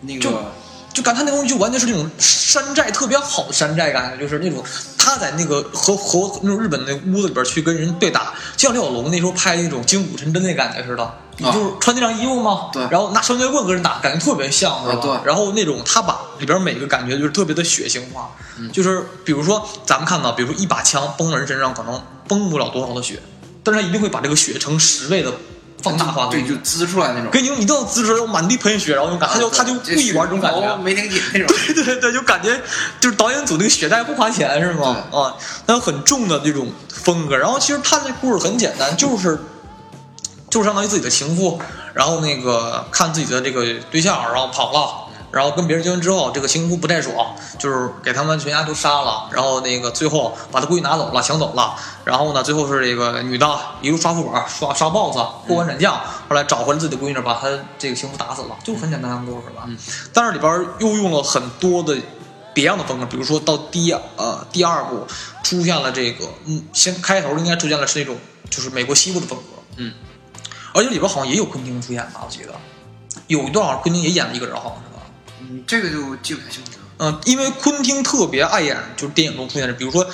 [0.03, 0.53] 那就个，
[0.92, 4.62] 就感觉他那东西就完全是那种山寨特别好的山寨感觉，就是那种
[5.14, 12.83] 他在那个和和那种日本那屋子里边去跟人对打，就像李小龙那时候拍那种金谷神针那感觉似的，你就是穿那张衣服嘛，啊对。
[12.90, 14.98] 然后拿双截棍跟人打，感觉特别像，是吧？
[14.98, 15.27] 啊对。
[15.27, 18.72] 然后那种他把里边每个感觉就是特别的血腥化，嗯。
[18.72, 23.22] 就是比如说咱们看到，比如说一把枪崩人身上可能崩不了多少的血，
[23.62, 25.33] 但是他一定会把这个血成十倍的
[25.85, 30.61] 放大化给对，就滋出来那种，给你用一定姿势，满地喷血，然后那种感，他就他就故意玩这种感觉。
[30.61, 32.59] 哦没挺紧那种， 对对对，就感觉
[32.99, 34.97] 就是导演组那个血债不花钱是吗？
[35.12, 35.35] 啊，
[35.66, 37.37] 那有很重的这种风格。
[37.37, 39.38] 然后其实他那故事很简单，就是
[40.49, 41.61] 就是相当于自己的情妇，
[41.92, 45.04] 然后那个看自己的这个对象，然后跑了。
[45.35, 51.75] 然后跟别人结婚之后，这个情妇不太爽，就是给他们全家都杀了，然后那个最后把他闺女拿走了，抢走了。
[52.05, 55.16] 然后呢，最后是这个女的一路刷副本，刷刷 BOSS，
[55.47, 55.94] 过关斩将，
[56.29, 59.68] 后来找回了自己的闺女，把她这个情夫打死了，就很简单的故事吧。
[60.12, 61.97] 但是里边又用了很多的
[62.53, 65.05] 别样的风格，比如说到第呃第二部
[65.42, 68.16] 出现了这个，嗯，先开头应该出现了是那种
[68.49, 69.44] 就是美国西部的风格，
[69.79, 69.92] 嗯，
[70.73, 72.55] 而且里边好像也有昆汀出演吧，我记得
[73.27, 74.93] 有一段好像昆汀也演了一个人，好像是吧。
[75.50, 76.78] 嗯，这个就记不太清楚了。
[76.98, 80.04] 嗯，因为昆汀特别爱演就是电影中出现的，比如说《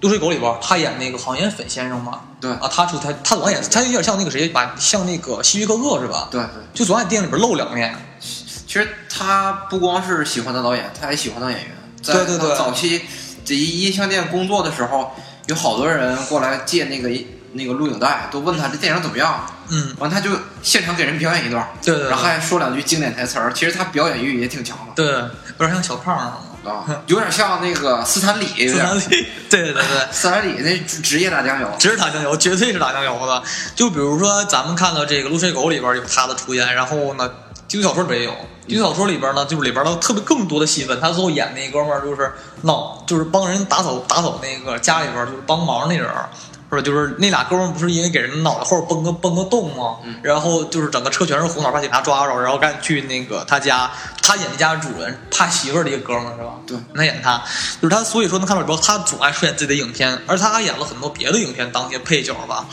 [0.00, 6.28] 流水狗》里边，他演那个好像演粉先生嘛，对啊，他出他他总演，他有点像那个谁，把像那个希区柯克是吧？
[6.30, 7.94] 对对，就总在电影里边露两面。
[8.20, 11.70] 其实他不光是喜欢当导演，他还喜欢当演员。
[12.00, 13.02] 在对对对早期
[13.44, 15.12] 这音像店工作的时候，
[15.46, 17.10] 有好多人过来借那个
[17.52, 19.44] 那个录影带，都问他这电影怎么样。
[19.68, 20.30] 嗯，完他就
[20.62, 23.52] 现场给人表演一段，对对对然后还说两句经典台词儿。
[23.52, 26.32] 其实他表演欲也挺强的对，有点像小胖儿
[26.68, 29.00] 啊，有点像那个斯坦李，斯坦李，
[29.48, 29.82] 对对对对。
[30.12, 31.70] 斯坦李那职职业打酱油。
[31.78, 33.42] 职业打酱油，绝对是打酱油的。
[33.74, 37.28] 就比如说，咱们看到这个《露水狗》里边有他的出现，然后呢，
[37.66, 38.32] 《低俗小说》里边也有。
[38.66, 41.00] 《低俗小说》里边呢，就是里边的特别更多的戏份。
[41.00, 42.32] 他最后演那哥们儿就是
[42.62, 46.28] 闹，就是帮人打扫打扫那个家里边就是帮忙那人儿，
[46.70, 49.98] 或者就是那俩哥们儿不是因为给人脑袋后边崩个崩个洞吗？
[50.22, 53.90] 然后就是整个车全是红脑，把警察抓着，然后赶紧去那个他家，
[54.22, 56.54] 他演那家主人怕媳妇儿的一个哥们儿是吧？
[56.66, 57.42] 对，他演他，
[57.82, 62.66] 就是他，所以说能看到里边他总爱出演自己的影片，而他还演了很多别的影片当一些配角吧。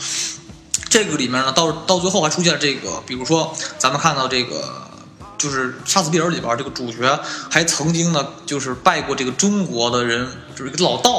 [0.88, 4.87] 这个里面呢，到到最后还出现了这个，比如说咱们看到这个。
[5.38, 11.10] 就是《杀死比尔》里边这个主角还曾经呢，就是拜过这个中国的人，就是一个老道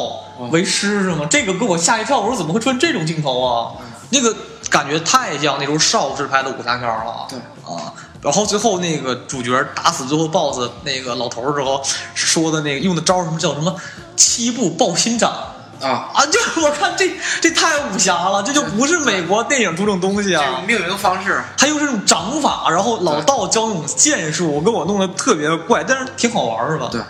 [0.51, 1.25] 为师是吗？
[1.29, 3.71] 这个给我吓一跳，我说怎么会出现这种镜头啊？
[4.12, 4.36] 那个
[4.69, 7.27] 感觉太像那时候邵氏拍的武侠片了。
[7.29, 11.82] 对啊，然后最后那个主角打死最后 BOSS 那个老头儿之后
[12.13, 13.75] 说的那个用的招儿什么叫什么
[14.15, 15.49] 七步抱心掌。
[15.82, 17.10] 啊，啊，就我看这
[17.42, 20.65] 这太武侠了，这就不是美国电影出这种东西啊这种。
[20.65, 26.89] 命名方式，他用这种掌法，然后老道教那种剑术，给我弄得特别怪，但是挺好玩，是吧？
[26.92, 27.02] 对，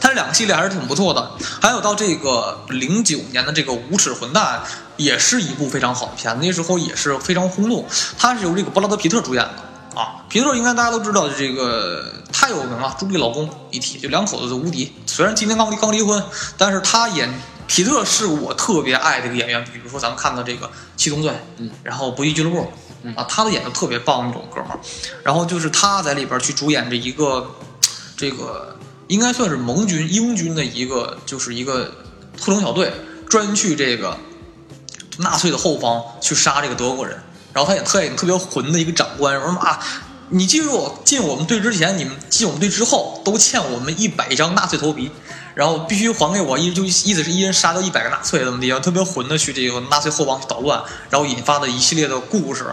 [0.00, 1.32] 他这两个系列还是挺不错的。
[1.60, 4.60] 还有到这个零九年的这个《无耻混蛋》，
[4.96, 7.86] 也是一部非常好的片子，那时候也是非常轰动。
[8.18, 14.92] 他是由这个布拉德皮特主演的啊，皮特应该大家都知道，这个太有名了，朱莉老公一提就两口子的无敌。
[15.06, 16.22] 虽然今天刚离刚离婚，
[16.56, 17.28] 但是他演
[17.66, 19.64] 皮特是我特别爱的一个演员。
[19.64, 22.58] 比如说咱们看到这个《七宗罪》，嗯，然后《不义俱乐部》，
[23.02, 24.78] 嗯啊，他的演的特别棒那种哥们儿。
[25.24, 27.50] 然后就是他在里边去主演这一个
[28.16, 28.76] 这个
[29.08, 31.86] 应该算是盟军英军的一个就是一个
[32.38, 32.92] 特种小队，
[33.28, 34.16] 专去这个
[35.18, 37.20] 纳粹的后方去杀这个德国人。
[37.52, 39.78] 然后他也特演特别混的一个长官，说啊，
[40.28, 45.10] 你记住，进我们队之前，你们进我们队之后，都欠我们一百张纳粹头皮，
[45.54, 52.66] 然后必须还给我，一就意思是一人杀掉一百个纳粹，怎么地，特别混的去这个纳粹后方去捣乱，然后引发的一系列的故事。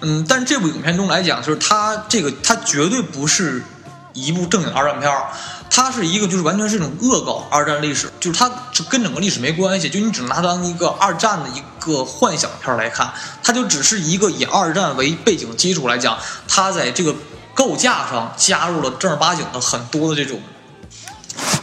[0.00, 3.64] 嗯，但这部影片中来讲，就是他这个他绝对不是
[4.12, 5.26] 一部正经二战片儿，
[5.70, 8.50] 它是一个就是完全是一种恶搞二战历史，就是它
[8.88, 13.10] 跟整个历史没关系，就你只能拿当一个二战的一个幻想片来看，
[13.42, 17.14] 它就只是一个以二战为背景基础来讲，它在这个
[17.54, 20.40] 构架上加入了正儿八经的很多的这种。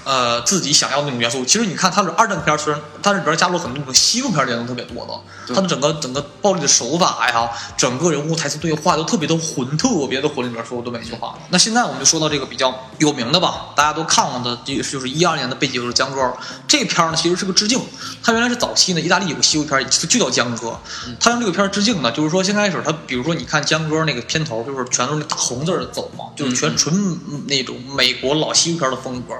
[0.07, 1.45] 呃，自己想要那种元素。
[1.45, 10.47] 其实你看，它是二战片，虽然它里边加入了很多那种西部片元素特别多的，它的整个整个暴力的手法呀，整个人物台词对话都特别的混，特别的混。
[10.47, 11.37] 里边说的每句话。
[11.49, 16.33] 那现在我们就说到这个比较有名的吧，大家都看过的，就就是一二年的背景就是江歌。
[16.69, 17.77] 这片呢其实是个致敬，
[18.23, 20.79] 它原来是早期呢意大利有个西部片就叫江歌，
[21.19, 29.33] 他用这个片致敬呢，就是说先开始他比如说你看江歌那个片头，就是全都是大红字走嘛，就是全纯那种美国老西部片的风格。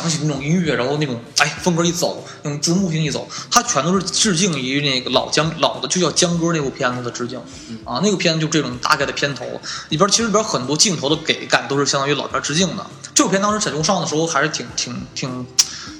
[0.00, 7.38] 响起那种音乐，然后那种哎风格一走，那种字幕性一走，它全都是致敬于那个老江老的就叫江歌那部片子的致敬
[7.84, 8.00] 啊。
[8.02, 9.44] 那个片子就这种大概的片头
[9.88, 12.86] 里边，其实里边很多镜头的给感都是相当于老片致敬的。
[13.14, 15.46] 这部片当时在中上的时候还是挺挺挺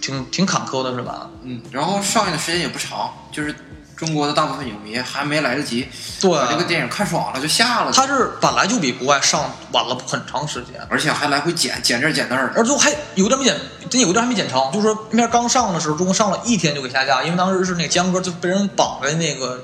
[0.00, 1.28] 挺挺坎坷的，是吧？
[1.42, 3.54] 嗯，然后上映的时间也不长，就是。
[3.98, 5.88] 中国的大部分影迷还没来得及
[6.20, 7.90] 对把这个电影看爽了就下了。
[7.92, 13.56] 它是本来就比国外上晚了很长时间，而且还来回剪剪这剪那儿，而且还有点没剪，
[13.90, 14.70] 真有点还没剪成。
[14.72, 19.60] 就是说片刚上的时候，中国上了一天就给下架，因为当时是那个江哥就被人绑在那个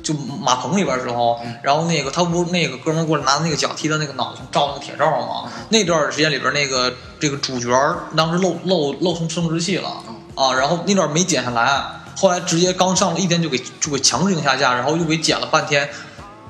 [0.00, 5.50] 就马棚里边的时候，然后那个他不那个哥们过来拿那个脚踢他那个脑袋照那个铁罩嘛。
[5.70, 7.68] 那段时间里边那个这个主角
[8.16, 9.88] 当时漏漏漏成生殖器了
[10.36, 11.82] 啊，然后那段没剪下来。
[12.16, 15.88] 后来直接刚上了一天就给就给强制性下架，然后又给剪了半天，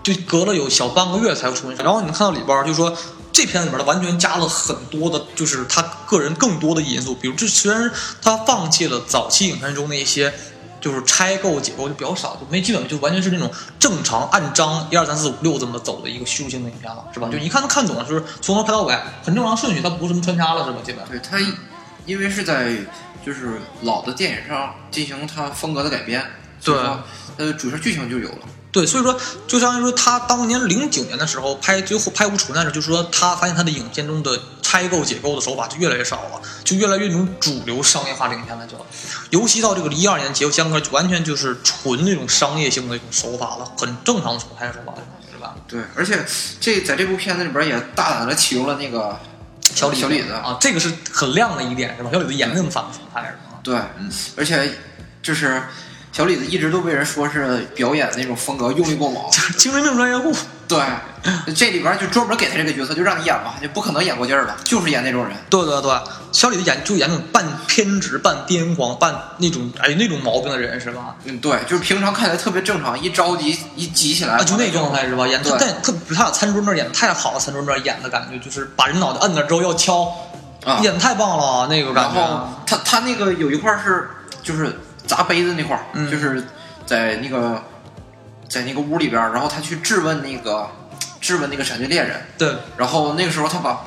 [0.03, 1.85] 就隔了有小半个月才重新。
[1.85, 2.97] 然后你看到里边，就说
[3.33, 7.15] 这片里边的完全加了很多的，就是他个人更多的因素。
[7.17, 7.91] 比如这虽然
[8.23, 10.33] 他放弃了早期影片中那些
[10.81, 13.51] 就是拆构解构就比较少，就没基本就完全是那种
[13.81, 17.29] 正常按章一二三四五六这么走的一个叙述性的影片了，是吧？
[17.33, 20.79] 就一看能看懂，就是从头拍到尾，很正常顺序，它不是什么穿插了，是吧？
[20.85, 21.39] 基本对它，
[22.05, 22.77] 因为是在。
[23.27, 26.25] 就是老的电影上进行它风格的改编，
[26.63, 26.77] 对，
[27.39, 28.39] 呃，主线剧情就有了。
[28.71, 38.77] 对，所以说，就相当于说，他当年零九年的时候拍最后拍《无处那时，就是说他发现他的影片中的拆构解构的手法就越来越少了，就越来越那种主流商业化的影片了，就，
[39.31, 44.95] 尤其到这个一二年结合江歌，完全就是纯那种商业性的一种手法了，很正常的手拍手法，
[45.33, 45.57] 是吧？
[45.67, 46.25] 对，而且
[46.61, 49.19] 这在这部片子里边也大胆的启用了那个。
[49.77, 52.09] 小李小李子啊，这个是很亮的一点，是吧？
[52.11, 53.61] 小李子演的那么反反派是吗？
[53.63, 53.79] 对，
[54.37, 54.73] 而且
[55.23, 55.63] 就是
[56.13, 59.23] 小李子一直都被人说是表演那种风格用力过猛，
[59.59, 60.35] 精神病专业户。
[60.69, 60.79] 对，
[61.55, 65.37] 这里边就专门给他这个角色，就让你演吧，就不可能演过劲儿了，就是演那种人。
[65.49, 65.93] 对对对，
[66.33, 71.15] 小李子演就演那种半偏执、半癫狂、半那种哎那种毛病的人是吧？
[71.25, 75.27] 嗯，对，就是平常看起来特别正常，一着急一急起来啊，就那状态是吧？
[75.29, 80.13] 演特但特他俩餐桌那演的太好了，餐桌那演的感觉就是把人脑袋摁那之后要敲，
[80.83, 82.21] 演的太棒了那个感觉。
[82.21, 84.09] 然后他他那个有一块是
[84.43, 84.77] 就是
[85.07, 86.45] 砸杯子那块儿，就是
[86.85, 87.63] 在那个。
[88.49, 90.69] 在那个屋里边，然后他去质问那个
[91.21, 92.27] 质问那个闪电猎人。
[92.39, 92.55] 对。
[92.77, 93.83] 然后那个时候他把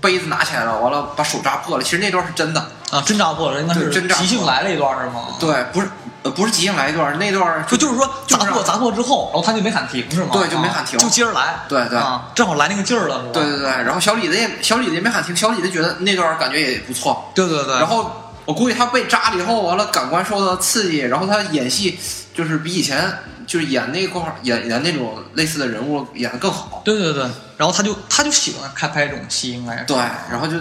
[0.00, 1.82] 杯子拿起来了，完了把手扎破了。
[1.82, 5.28] 其实那段是真的啊，真扎破了，应该是真即兴来了一段是吗？
[5.40, 5.88] 对，不是
[6.22, 10.30] 呃不是即兴来一段，那段就就是说砸破砸破之后，然后他就没喊停是吗？
[10.32, 11.60] 对，就没喊停，就接着来。
[11.68, 11.98] 对对，
[12.34, 13.30] 正好来那个劲儿了，是吧？
[13.32, 17.30] 对对对，然后小李子也小李子也没喊停，小李子觉得那段感觉也不错。
[17.34, 17.74] 对对对。
[17.76, 21.98] 然后我估计他被扎了以后，完了感官受到刺激，然后他演戏
[22.34, 23.12] 就是比以前。
[23.46, 27.24] 就是演那块儿演演那种类似的人物演的更好，对对对，
[27.58, 29.98] 然后他就他就喜欢开拍这种戏，应该是对，
[30.30, 30.56] 然后就，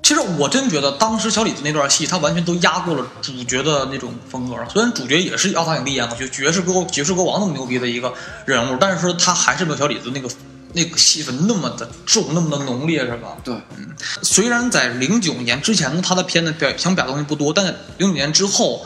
[0.00, 4.54] 其实我真觉得当时小李子那段戏，他完全都压过了主角的那种风格。
[4.72, 8.14] 虽然主角也是奥斯卡影帝演的，就爵士歌爵士歌王那么牛逼的一个
[8.44, 10.28] 人物，但是说他还是没有小李子那个
[10.72, 13.36] 那个戏份那么的重，那么的浓烈，是吧？
[13.44, 13.88] 对，嗯，
[14.22, 17.66] 虽然在零九年之前呢他的片子表想表达东西不多，但
[17.98, 18.84] 零九年之后。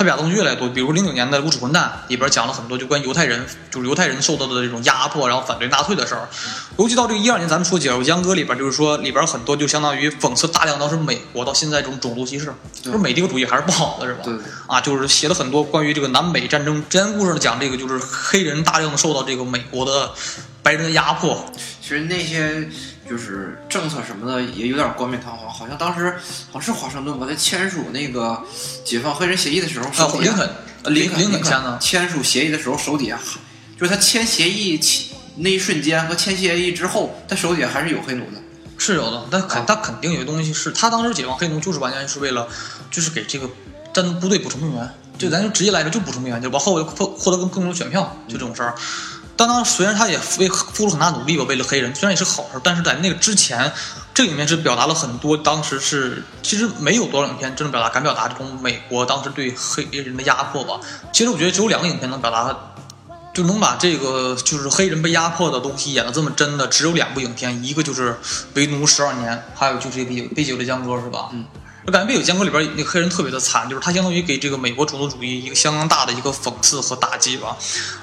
[0.00, 6.26] 他表达东西越来越多，比如零九年的《无耻混蛋》里边讲了很多就关于犹太人，就是犹太人受到的这种压迫，然后反对纳粹的事儿。
[6.78, 14.20] 尤其到这个一二年，咱们说《解救江歌》里边，就是说里边很多就相当于讽刺大量当时美国到现在这种种族歧视，就是美帝国主义还是不好的，是吧？
[14.24, 14.34] 对。
[14.66, 20.12] 啊，就是写了很多关于这个南北战争真实故事，讲这个就是黑人大量的受到这个美国的
[20.62, 21.44] 白人的压迫。
[21.82, 22.66] 其实那些。
[23.10, 26.14] 就是政策什么的也有点冠冕堂皇，好像当时
[26.52, 28.40] 好像是华盛顿吧，在签署那个
[28.84, 30.48] 解放黑人协议的时候，手林肯，
[30.84, 31.76] 林林肯签的。
[31.80, 33.18] 签署协议的时候，手底下
[33.76, 38.40] 就是他签协议签那一瞬间和签协议之后，他手底下还是有黑奴的，
[38.78, 39.26] 是有的。
[39.28, 42.46] 但肯他肯定有些东西是他当时解放黑奴，就是完全是为了
[42.92, 43.50] 就是给这个
[43.92, 48.72] 战斗部队补充兵员，就咱就直接来着就补充兵员，就往后获获得更更多选票，就这种事儿。
[49.40, 53.72] 当当虽然他也为付出很大努力吧，为了黑人，虽然也是好事，但是在那个之前，
[54.12, 60.78] 这里面是表达了很多当时是其实没有多少影片真正表达敢表达这种美国当时对黑人的压迫吧。
[61.10, 62.54] 其实我觉得只有两个影片能表达，
[63.32, 68.10] 就能把这个就是黑人被压迫的东西演的这么真的，只有两部影片，一个就是
[68.52, 71.30] 《为奴十二年》，还有就是《被被解救的江歌》，是吧？
[71.32, 71.46] 嗯。
[71.90, 77.56] 我感觉《被解救江歌》里边那个黑人特别的惨，就是他相当于给这个美国种族主义一个相当大的一个讽刺和打击吧。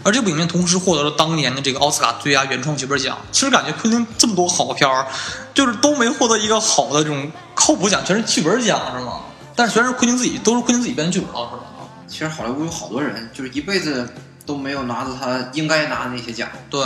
[0.04, 3.18] 而这部影片同时获得了当年的这个奥斯卡最佳原创剧本奖。
[3.32, 5.08] 其实感觉昆汀这么多好片儿，
[5.54, 9.22] 就是都没获得一个好的这种靠谱奖，全是剧本奖，是吗？
[9.56, 11.64] 但是全是昆汀自己，都是昆汀自己编剧本，是吧？
[12.10, 14.14] 其实好莱坞有好多人，就是一辈子
[14.46, 16.50] 都没有拿到他应该拿的那些奖。
[16.70, 16.86] 对。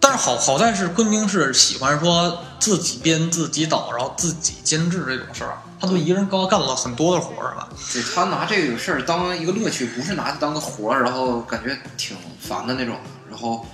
[0.00, 7.68] 但是好好在是昆汀是喜欢说自己编自己导，然后自己监制这种事儿，他都一个人高干了很多的活儿，是吧？
[7.92, 12.96] 对他拿这个事儿当一个乐趣，不是拿它当个活儿，然后感觉挺烦的那种。
[13.30, 13.66] 然后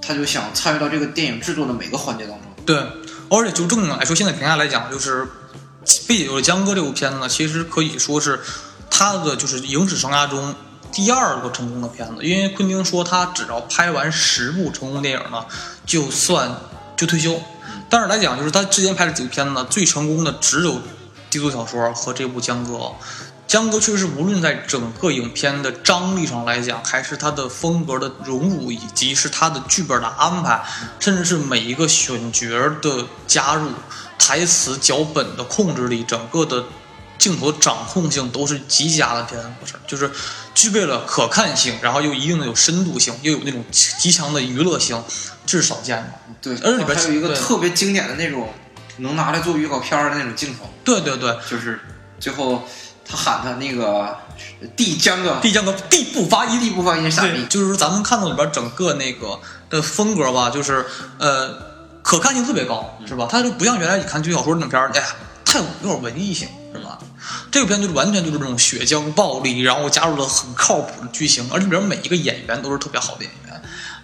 [0.00, 2.42] 他就想参与到这个电影制作的每个环节当中。
[2.64, 2.76] 对，
[3.30, 5.24] 而且就正经来说，现在评价来讲，就是
[6.06, 8.40] 《背景就是江哥》这部片子呢，其实可以说是
[8.90, 10.54] 他的就是影史生涯中。
[10.92, 15.44] 第二个成功的片子，因为昆汀说他只要拍完十部成功电影呢，
[15.84, 16.50] 就算
[16.96, 17.38] 就退休。
[17.90, 20.72] 但是来讲，就是他之前拍的几部片子呢，最成功的只有
[21.30, 22.72] 《低俗小说》和这部《江歌》。
[23.46, 30.64] 《江歌》确实无论在整个影片的张力上来讲，还是它的风格的融入，以及是它的剧本的安排，
[30.98, 32.48] 甚至是每一个选角
[32.80, 33.70] 的加入、
[34.18, 36.64] 台词脚本的控制力，整个的。
[37.18, 40.08] 镜头掌控性都是极佳的片子，就是
[40.54, 45.02] 具备了可看性，然后又一定的有深度性，又有那种极强的娱乐性，
[45.46, 46.12] 这是少见的。
[46.42, 48.50] 对，而且里边还有一个特别经典的那种
[48.98, 50.72] 能拿来做预告片的那种镜头。
[50.84, 51.80] 对对对，就是
[52.18, 52.62] 最后
[53.04, 54.16] 他喊他那个
[54.76, 57.44] 地江哥，地江哥，地不发音，地不发音傻逼。
[57.46, 59.38] 就是说咱们看到里边整个那个
[59.70, 60.84] 的风格吧，就是
[61.18, 61.56] 呃
[62.02, 63.28] 可看性特别高，是吧？
[63.30, 65.06] 它就不像原来你看剧小说那种片儿，哎呀，
[65.44, 66.48] 太有点文艺性。
[66.74, 66.98] 是吧？
[67.50, 73.45] 这个片就是完全就是这种血浆暴力，然后加入了很靠谱的剧情，而且里边每一个演员都是特别好的演员。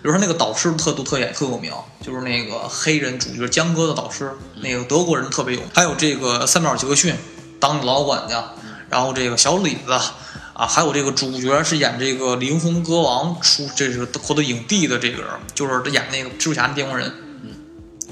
[0.03, 1.73] 比如说那个导师特都特演特有名，
[2.05, 5.71] 就是那个黑人主角江哥的导师，那个德国人特别有名。
[5.73, 7.15] 还有这个三秒杰克逊
[7.61, 8.53] 当老管家，
[8.91, 17.13] 然后这个小李子啊，还有这个主角是演这个灵魂歌王出这是获得影帝的这个人，就是他演那个蜘蛛侠的电工人。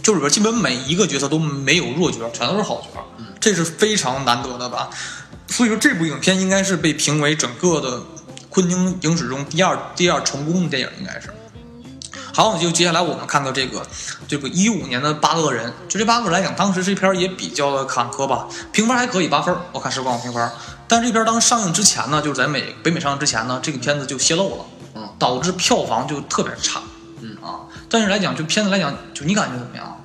[0.00, 3.04] 就里边基本每一个角色都没有弱角，全都是好角，
[3.38, 4.88] 这是非常难得的吧。
[5.48, 8.00] 所以说这部影片应该是被评为整个的
[8.48, 11.28] 昆汀影史中第二第二成功的电影，应该是。
[12.32, 13.86] 好，就接下来我们看到这个
[14.28, 19.54] 这个一五年的《八恶人》，就这八个人来讲，当时这片也比较的坎坷吧，评分还可以，八分。
[19.72, 20.50] 我看时光评分，
[20.86, 24.64] 但是这片当上映之前呢，就是在美北美上映之前呢，这个片子就泄露了，
[24.94, 26.80] 嗯，导致票房就特别差，
[27.20, 27.66] 嗯啊。
[27.88, 29.96] 但是来讲，就片子来讲，就你感觉怎么样？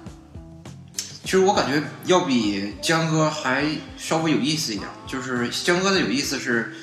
[1.23, 3.65] 其实我感觉要比江哥还
[3.97, 6.73] 稍微有意思一点，就是江哥的有意思是，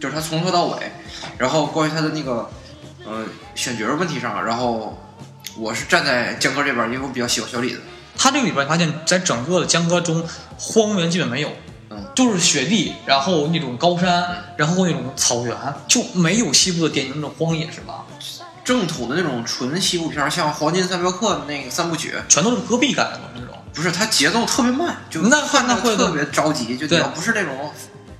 [0.00, 0.92] 就是他从头到尾，
[1.38, 2.50] 然后关于他的那个，
[3.04, 3.24] 呃，
[3.54, 4.98] 选角问题上，然后
[5.56, 7.80] 我是站在江哥这边，因为我比较喜欢小李子。
[8.16, 10.24] 他这个里边发现，在整个的江哥中，
[10.58, 11.50] 荒原基本没有，
[11.90, 15.56] 嗯，就是雪地，然后那种高山，然后那种草原，
[15.88, 18.04] 就没有西部的典型的荒野，是吧？
[18.64, 23.48] 正统的那种纯西部片，像《黄金三镖客》那个三部曲，全都是戈壁感的那种。
[23.74, 26.76] 不是，它节奏特别慢，就那看那会特别着急。
[26.76, 27.72] 就你要不是那种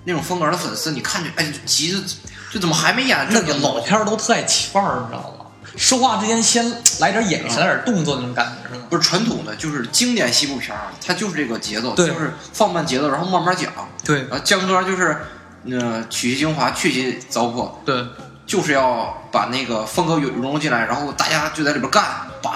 [0.04, 1.98] 那种风格的粉丝，你看着哎急着，
[2.52, 3.26] 就怎么还没演？
[3.30, 5.46] 那个老片都特爱起范儿，你知道吗？
[5.74, 8.86] 说话之间先来点眼神，来点动作那种感觉，是吗？
[8.90, 13.72] 不是传统的，就是经典西部片儿，它就是这个节奏，就是放慢节奏，然后慢慢讲。
[14.04, 15.16] 对，然后江哥就是
[15.70, 17.70] 呃取其精华，去其糟粕。
[17.86, 18.04] 对。
[18.52, 22.04] 就是要把那个风格融融入进来，然后大家就在里边干，
[22.42, 22.52] 把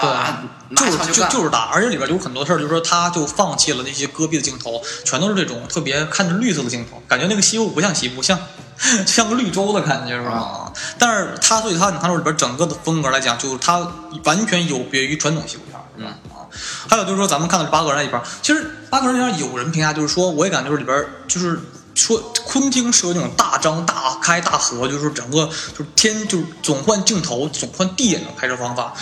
[0.75, 8.37] 就是就就是打，而且里边有很多事儿，就是说他就放弃了那些戈壁的镜头，全都是这种特别看着绿色的镜头，感觉那个西部不像西部，像
[9.07, 10.71] 像个绿洲的感觉，是吧？
[10.99, 13.91] 但是他所以他你看里边整个的风格来讲，就是他
[14.25, 16.45] 完全有别于传统西部片，嗯啊。
[16.87, 21.59] 还有就是说咱们看到八个人里边，其实八个人里边有人评价就是说，我也感觉就是里边就是。
[21.97, 28.93] 说昆汀是有那种大张大开大合，就是整个就是天就是总换镜头总换地点的拍摄方法，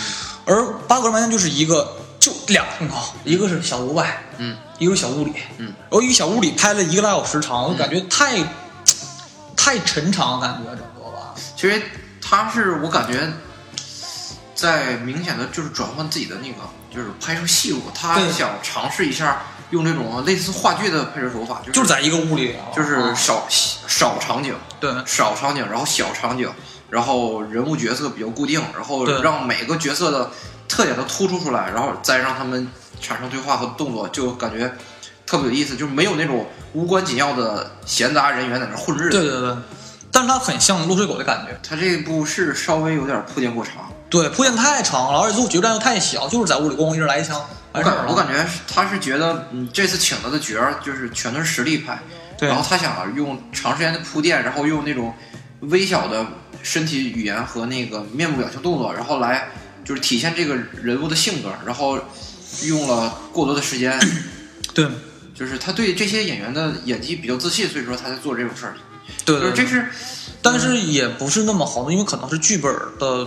[0.46, 8.42] 而八个人完全就是一个就两个镜头，一个是小屋外，嗯，一个是小屋里，嗯，然后一个小屋里拍了一个来小时长，我感觉太
[9.54, 11.34] 太沉长，感觉整个吧。
[11.54, 11.82] 其实
[12.22, 13.30] 他是我感觉
[14.54, 16.56] 在明显的就是转换自己的那个
[16.90, 19.42] 就是拍摄戏路，他想尝试一下。
[19.70, 26.48] 用这种类似话剧的拍摄手法，就是在一个屋里，就是少少场景，对，少场景，然后小场景，
[26.88, 30.30] 然后人物角色比较固定，然后让每个角色的
[30.68, 34.72] 特点都突出出来，然后再让他们产生对话和动作，就感觉
[35.26, 39.10] 特别有意思，就是没有那种无关紧要的闲杂人员在那混日子。
[39.10, 39.56] 对对对。
[40.12, 41.60] 但是它很像《落水狗》的感觉。
[41.68, 43.92] 它这部是稍微有点铺垫过长。
[44.08, 47.44] 对，铺垫太长了，而且最后决战又太小，就是在屋里咣咣一人来一枪。
[47.72, 52.00] 我感我感觉他是觉得，嗯，这次请他的角儿就是全都是实力派，
[52.38, 55.12] 对然后他想用长时间的铺垫，然后用那种
[55.60, 56.26] 微小的
[56.62, 59.50] 身体语言和那个面部表情动作，然后来
[59.84, 61.98] 就是体现这个人物的性格，然后
[62.62, 63.98] 用了过多的时间，
[64.72, 64.88] 对
[65.34, 68.74] 就是他对这些演员的演技比较自信，所以说他在做这种事儿。
[69.26, 69.86] 对对，就是这是，
[70.40, 73.26] 但是也不是那么好的，因为可能是剧本的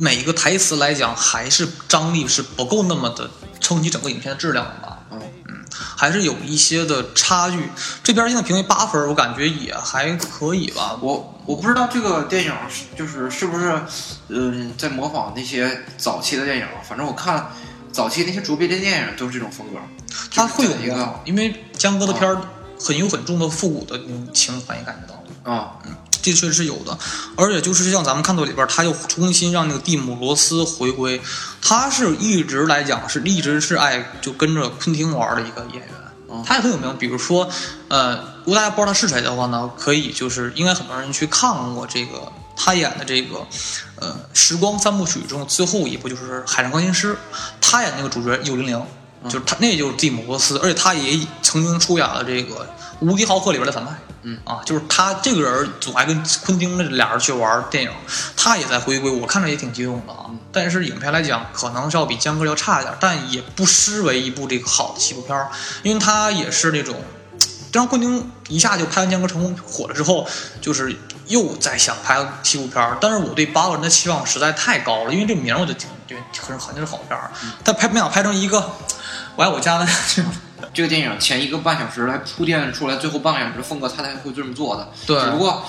[0.00, 3.28] 每一个台词来讲，还是张力是不够那么的
[3.60, 4.98] 撑起整个影片的质量的吧。
[5.10, 5.54] 嗯嗯
[5.96, 7.68] 还是有一些的差距。
[8.04, 10.96] 这边现在评为八分，我感觉也还可以吧。
[11.02, 13.82] 我我不知道这个电影是就是是不是，
[14.28, 17.50] 嗯、在模仿那些早期的电影，反正我看
[17.90, 19.78] 早期那些卓别林电影都是这种风格。
[20.30, 22.40] 他会有一个因为江哥的片儿
[22.80, 25.20] 很有很重的复古的那种情怀，你感觉到
[25.50, 25.52] 吗？
[25.52, 25.78] 啊，
[26.20, 26.98] 这确实是有的，
[27.36, 31.20] 而且就是像咱们看到里边，他又重新让那个蒂姆·罗斯回归，
[31.62, 35.88] 他是一直来讲是一直是爱就跟着昆汀玩的一个演员，
[36.30, 36.96] 嗯他也很有名。
[36.98, 37.48] 比如说，
[37.88, 43.46] 呃，如果大家不知道他是谁的话呢，可以就是应该很多人去看过这个他演的这个
[43.96, 47.14] 呃《时光三部曲》中最后一部就是《海上钢琴师》，
[47.60, 48.82] 他演那个主角幽灵灵。
[49.24, 52.54] 就是他，那就是蒂姆·罗斯，而且他也曾经出演了这个
[53.00, 53.92] 《无敌豪客》里边的反派。
[54.22, 57.90] 嗯啊，就是他这个人总爱跟昆汀那俩人去玩电影，
[58.36, 60.26] 他也在回归，我看着也挺激动的啊。
[60.50, 65.48] 但是影片来讲，可能是要比江哥要差一点，但也不失为一部这个好的西部片儿，
[65.84, 66.96] 因为他也是那种，
[67.70, 70.26] 当昆汀一下就拍完江哥成功火了之后，
[70.60, 70.94] 就是
[71.28, 77.30] 又在想拍西部片儿，但是我对八个人的期望实在太高了，因为这名我就挺觉得很肯定是好片儿，
[77.62, 78.72] 但拍没想拍成一个
[79.36, 80.32] 我爱我家的这种。
[80.72, 84.88] 这个电影前一个半小时来铺垫出来最后半个小时的风格，他才会这么做的。
[85.06, 85.64] 对只不过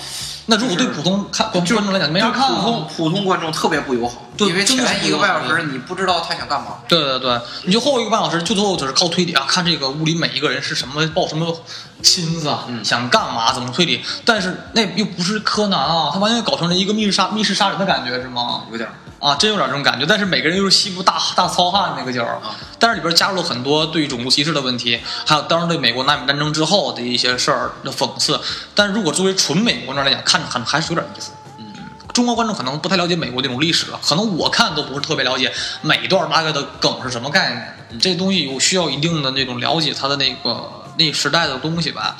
[0.50, 6.78] 那如果对普通看观众来讲，没人看啊普通普通观众特别不友好，对因为前一个半小时你不知道他想干嘛。
[6.88, 11.56] 对对对，你就后一个半小时，就最后就是靠推理啊，看这个屋里每一个人是什么抱什么
[12.02, 14.04] 心思啊，嗯想干嘛，怎么推理。
[14.26, 18.64] 但是那又不是柯南啊，他完全搞成了一个密室杀密室杀人的感觉是吗？
[18.72, 20.06] 有点儿啊，真有点这种感觉。
[20.08, 28.40] 但是每个人又是西部大大糙汉那个劲儿啊，但是里边加入了很多对种族歧视的问题，还有当时对美国南北战争之后的一些事儿的讽刺。
[28.74, 31.32] 但是如果作为纯美国人来讲，看着很还是有点意思。
[31.58, 31.66] 嗯
[32.12, 38.00] 中国观众可能不太了解美国那种历史了，可能我看都不是特别了解每一段大概的梗是什么概念。
[38.02, 42.18] 这东西有需要一定的那种了解它的那个那时代的东西吧。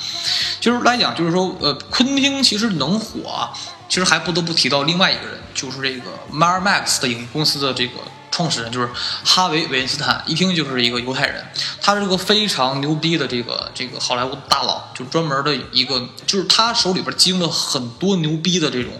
[0.58, 3.52] 就是来讲，就是说，呃，昆汀其实能火啊，
[3.88, 7.94] 其实还不得不提到另外一个人，就是这个 Mar Max 的影公司的这个
[8.40, 8.88] 创始人，就是
[9.22, 11.44] 哈维·韦恩斯坦，一听就是一个犹太人，
[11.82, 18.92] 他是个非常牛逼的这个这个好莱坞大佬，就专门的一个，就是他手里边经了很多牛逼的这种。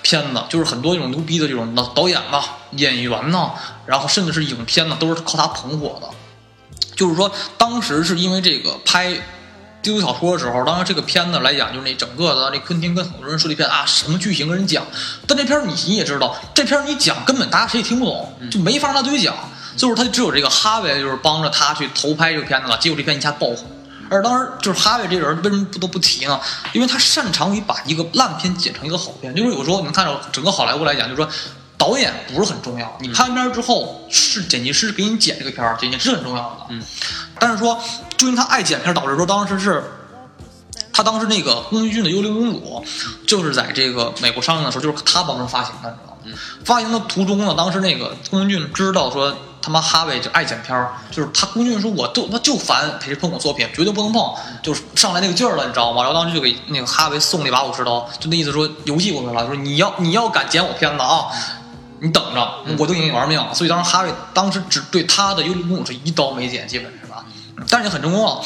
[0.00, 3.50] 片子就是很多这种牛逼的这种导导演呐、演员呐，
[3.84, 6.08] 然后甚至是影片呢，都是靠他捧火的。
[6.96, 9.10] 就是说，当时是因为这个拍
[9.80, 14.84] 《丢丢小说》的时候，当然这个片子来讲，就是那整个的那昆汀跟很多人说这片啊什么剧情跟人讲，
[15.26, 19.34] 但这片儿你你也知道，这片儿你讲根本大家谁也听不懂，就没法拿对讲。
[19.76, 23.64] 最后他只有这个哈维就是帮着他去投拍这个片子了，结果这片一下爆红。
[24.10, 26.40] 而当时就是哈维这人为什么不得不提呢？
[26.72, 29.32] 因为他擅长于把一个烂片剪成一个好片。
[29.34, 31.30] 就是有时候你能看到整个好莱坞来讲，就是说
[31.78, 36.66] 导演不是很重要，你拍完片儿之后是剪辑师给你剪这个片儿，剪辑是很重要的。
[36.70, 36.82] 嗯，
[37.38, 37.80] 但是说
[38.16, 39.82] 就因为他爱剪片儿，导致说当时是。
[40.90, 42.84] 他当时那个宫崎骏的《幽灵公主》，
[43.24, 46.42] 就是在这个美国上映的时候，就是他帮着发行的，你知道吗？
[46.64, 56.02] 发行的途中呢，当时那个宫崎骏知道说他妈哈维就爱剪片儿，就是他宫崎骏说我就他就烦谁碰我作品，绝对不能碰，就是上来那个劲儿了，你知道吗？
[56.02, 61.26] 然后当时就给那个哈维送了一把武士刀，就那意思说游戏过去了，说你要你要敢剪我片子啊，
[62.00, 63.54] 你等着，我都已经玩命了。
[63.54, 67.24] 所以当时哈维当时只对他的《幽灵公主》是一刀没剪，基本是吧？
[67.68, 68.40] 但是也很成功了。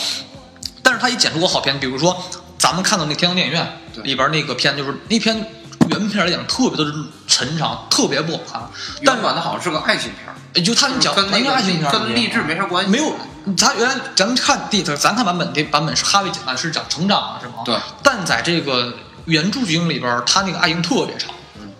[0.82, 2.16] 但是他也剪出过好片，比如说
[2.58, 5.46] 咱们看到那个天堂电影院里边那个片，就是那片
[5.88, 6.92] 原片来讲特别的
[7.26, 8.62] 沉长，特别不好看。
[9.04, 12.90] 但是原版的好像是个爱情片就他们讲跟那个爱情片儿跟励志没啥关系。
[12.90, 13.14] 没有，
[13.56, 17.54] 他原来咱们看第咱看版本这版本是哈维讲的是讲成长啊，是吗？
[17.64, 17.76] 对。
[18.02, 18.92] 但在这个
[19.24, 21.30] 原著剧情里边，他那个爱情特别长，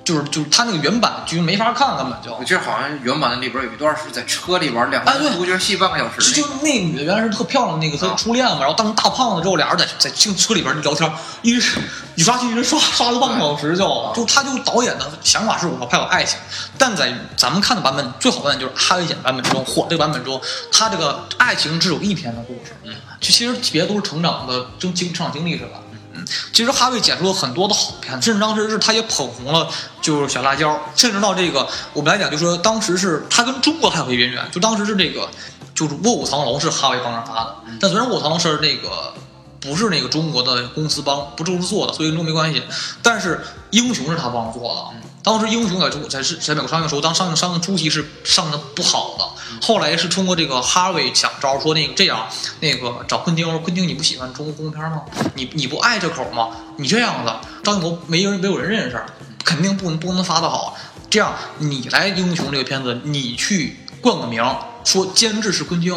[0.05, 2.45] 就是就是他那个原版剧情没法看，根本就我。
[2.45, 11.79] 记得好像原版的里边有一段是在车里边，两个哎对人主角戏半个小时就就那女的原来是特漂亮那个她啊初恋嘛，然后当成大胖子之后，俩人在在进车里边聊天，一直
[12.17, 16.39] 一刷剧一直刷刷了半个小时就，就他就导演的想法是我要拍有爱情，
[16.77, 20.41] 但在咱们看的版本最好看的就是哈维剪版本中火这个版本中，
[20.73, 25.79] 他这个爱情只有一篇的故事，嗯，就其实别的都是成长的经经成长经历是吧？
[26.15, 29.69] 嗯，其实哈维剪出了很多的好片，甚至当时是他也捧红了，
[30.01, 35.29] 就是小辣椒，甚至到这个我们来讲，就说当时是他跟中国还有一个渊源，就当时是这个
[35.75, 39.15] 就是《卧虎藏龙》是哈维帮着发的，但虽然《卧虎藏龙》是那个
[39.61, 42.63] 不是那个中国的公司帮不是公司做的，所以跟中没关系，
[43.03, 43.37] 但是
[43.71, 45.03] 《英雄》是他帮着做的。
[45.23, 49.25] 当时《英雄》在中在是在美国上映的时候，当上映上映初期是上的不好的，
[49.65, 52.27] 后来是通过这个哈维想招说那个这样
[52.59, 55.03] 那个找昆汀，说昆汀你不喜欢中国公路片吗？
[55.35, 56.49] 你你不爱这口吗？
[56.77, 59.01] 你这样子张艺谋没人没有人认识，
[59.45, 60.77] 肯定不能不能发的好。
[61.09, 64.45] 这样你来《英雄》这个片子，你去冠个名，
[64.83, 65.95] 说监制是昆汀，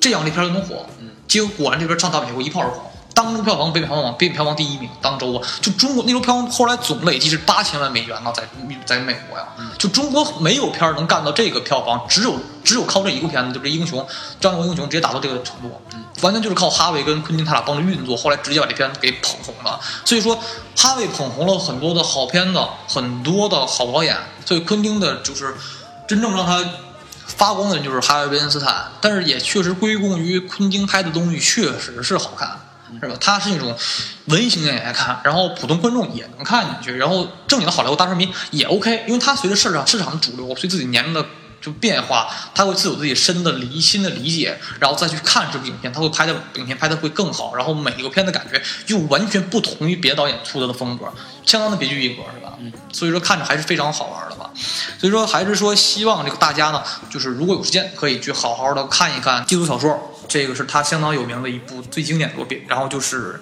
[0.00, 0.86] 这样这片就能火。
[1.28, 2.82] 结果果然这边上大美国一炮而红。
[3.16, 8.42] 当周票房北美票房北美票房第一名，当周啊，就中国那时候票房后来总累计是八千万美元呢，在
[8.84, 9.46] 在美国呀，
[9.78, 14.06] 就中国没有片能干到这个票房，只有只有靠这一个片子，就这英雄，
[14.38, 15.80] 张英雄直接达到这个程度，
[16.20, 19.80] 完全就是靠哈维跟昆汀他俩帮着运作，后来直接把这片子给捧红了。
[20.04, 20.38] 所以说，
[20.76, 24.14] 哈维捧红了很多的好片子，很多的好导演，
[24.44, 25.56] 所以昆汀的就是
[26.06, 26.62] 真正让他
[27.26, 32.60] 发光的人就是哈维·维恩斯坦，但是也确实归功于昆汀拍的东西确实是好看。
[33.00, 33.16] 是吧？
[33.20, 33.76] 它是那种
[34.26, 41.24] 文艺型电影来看，然后普通观众也能看进去，然后正经的好莱坞大片迷也 OK，因为它随着市场市场的主流，随自己年龄的
[41.60, 51.06] 就变化，他会自有自己深的理新的理解，然后再去看这部影片，他会拍的影片拍的会更好，然后每一个片的感觉又完全不同于别的导演出的的风格，
[51.44, 52.52] 相当的别具一格，是吧？
[52.60, 54.35] 嗯，所以说看着还是非常好玩的吧。
[54.98, 60.12] 所以说还是说希望这个大家呢，就是如果有时间可以去好好的看一看低俗小说。
[60.28, 63.34] 这个是他相当有名的一部最经典的作品，然后就是《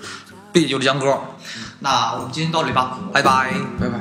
[0.53, 1.07] 背酒的江歌》。
[1.79, 3.95] 那我们今天到这里吧，拜拜，拜拜。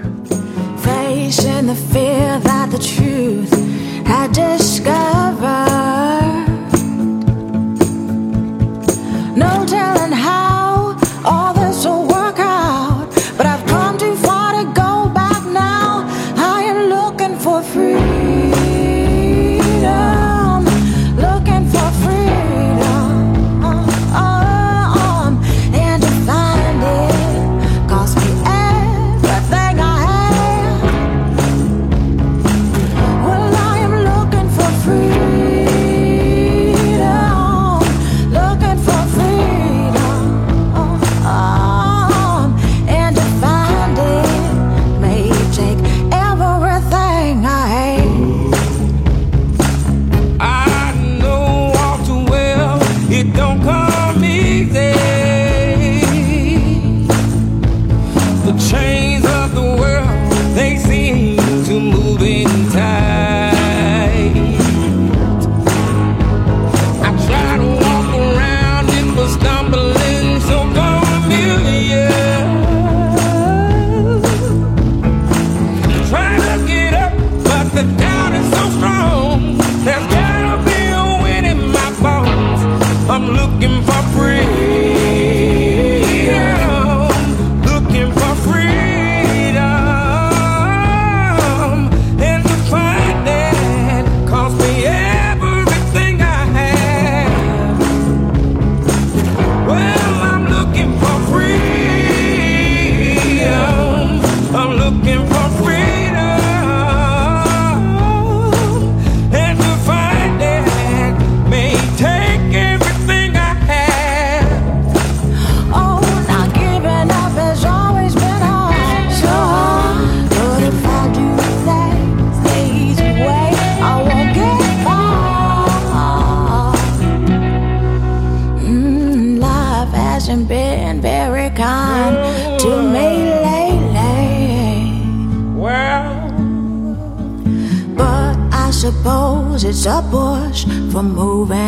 [140.93, 141.62] for moving.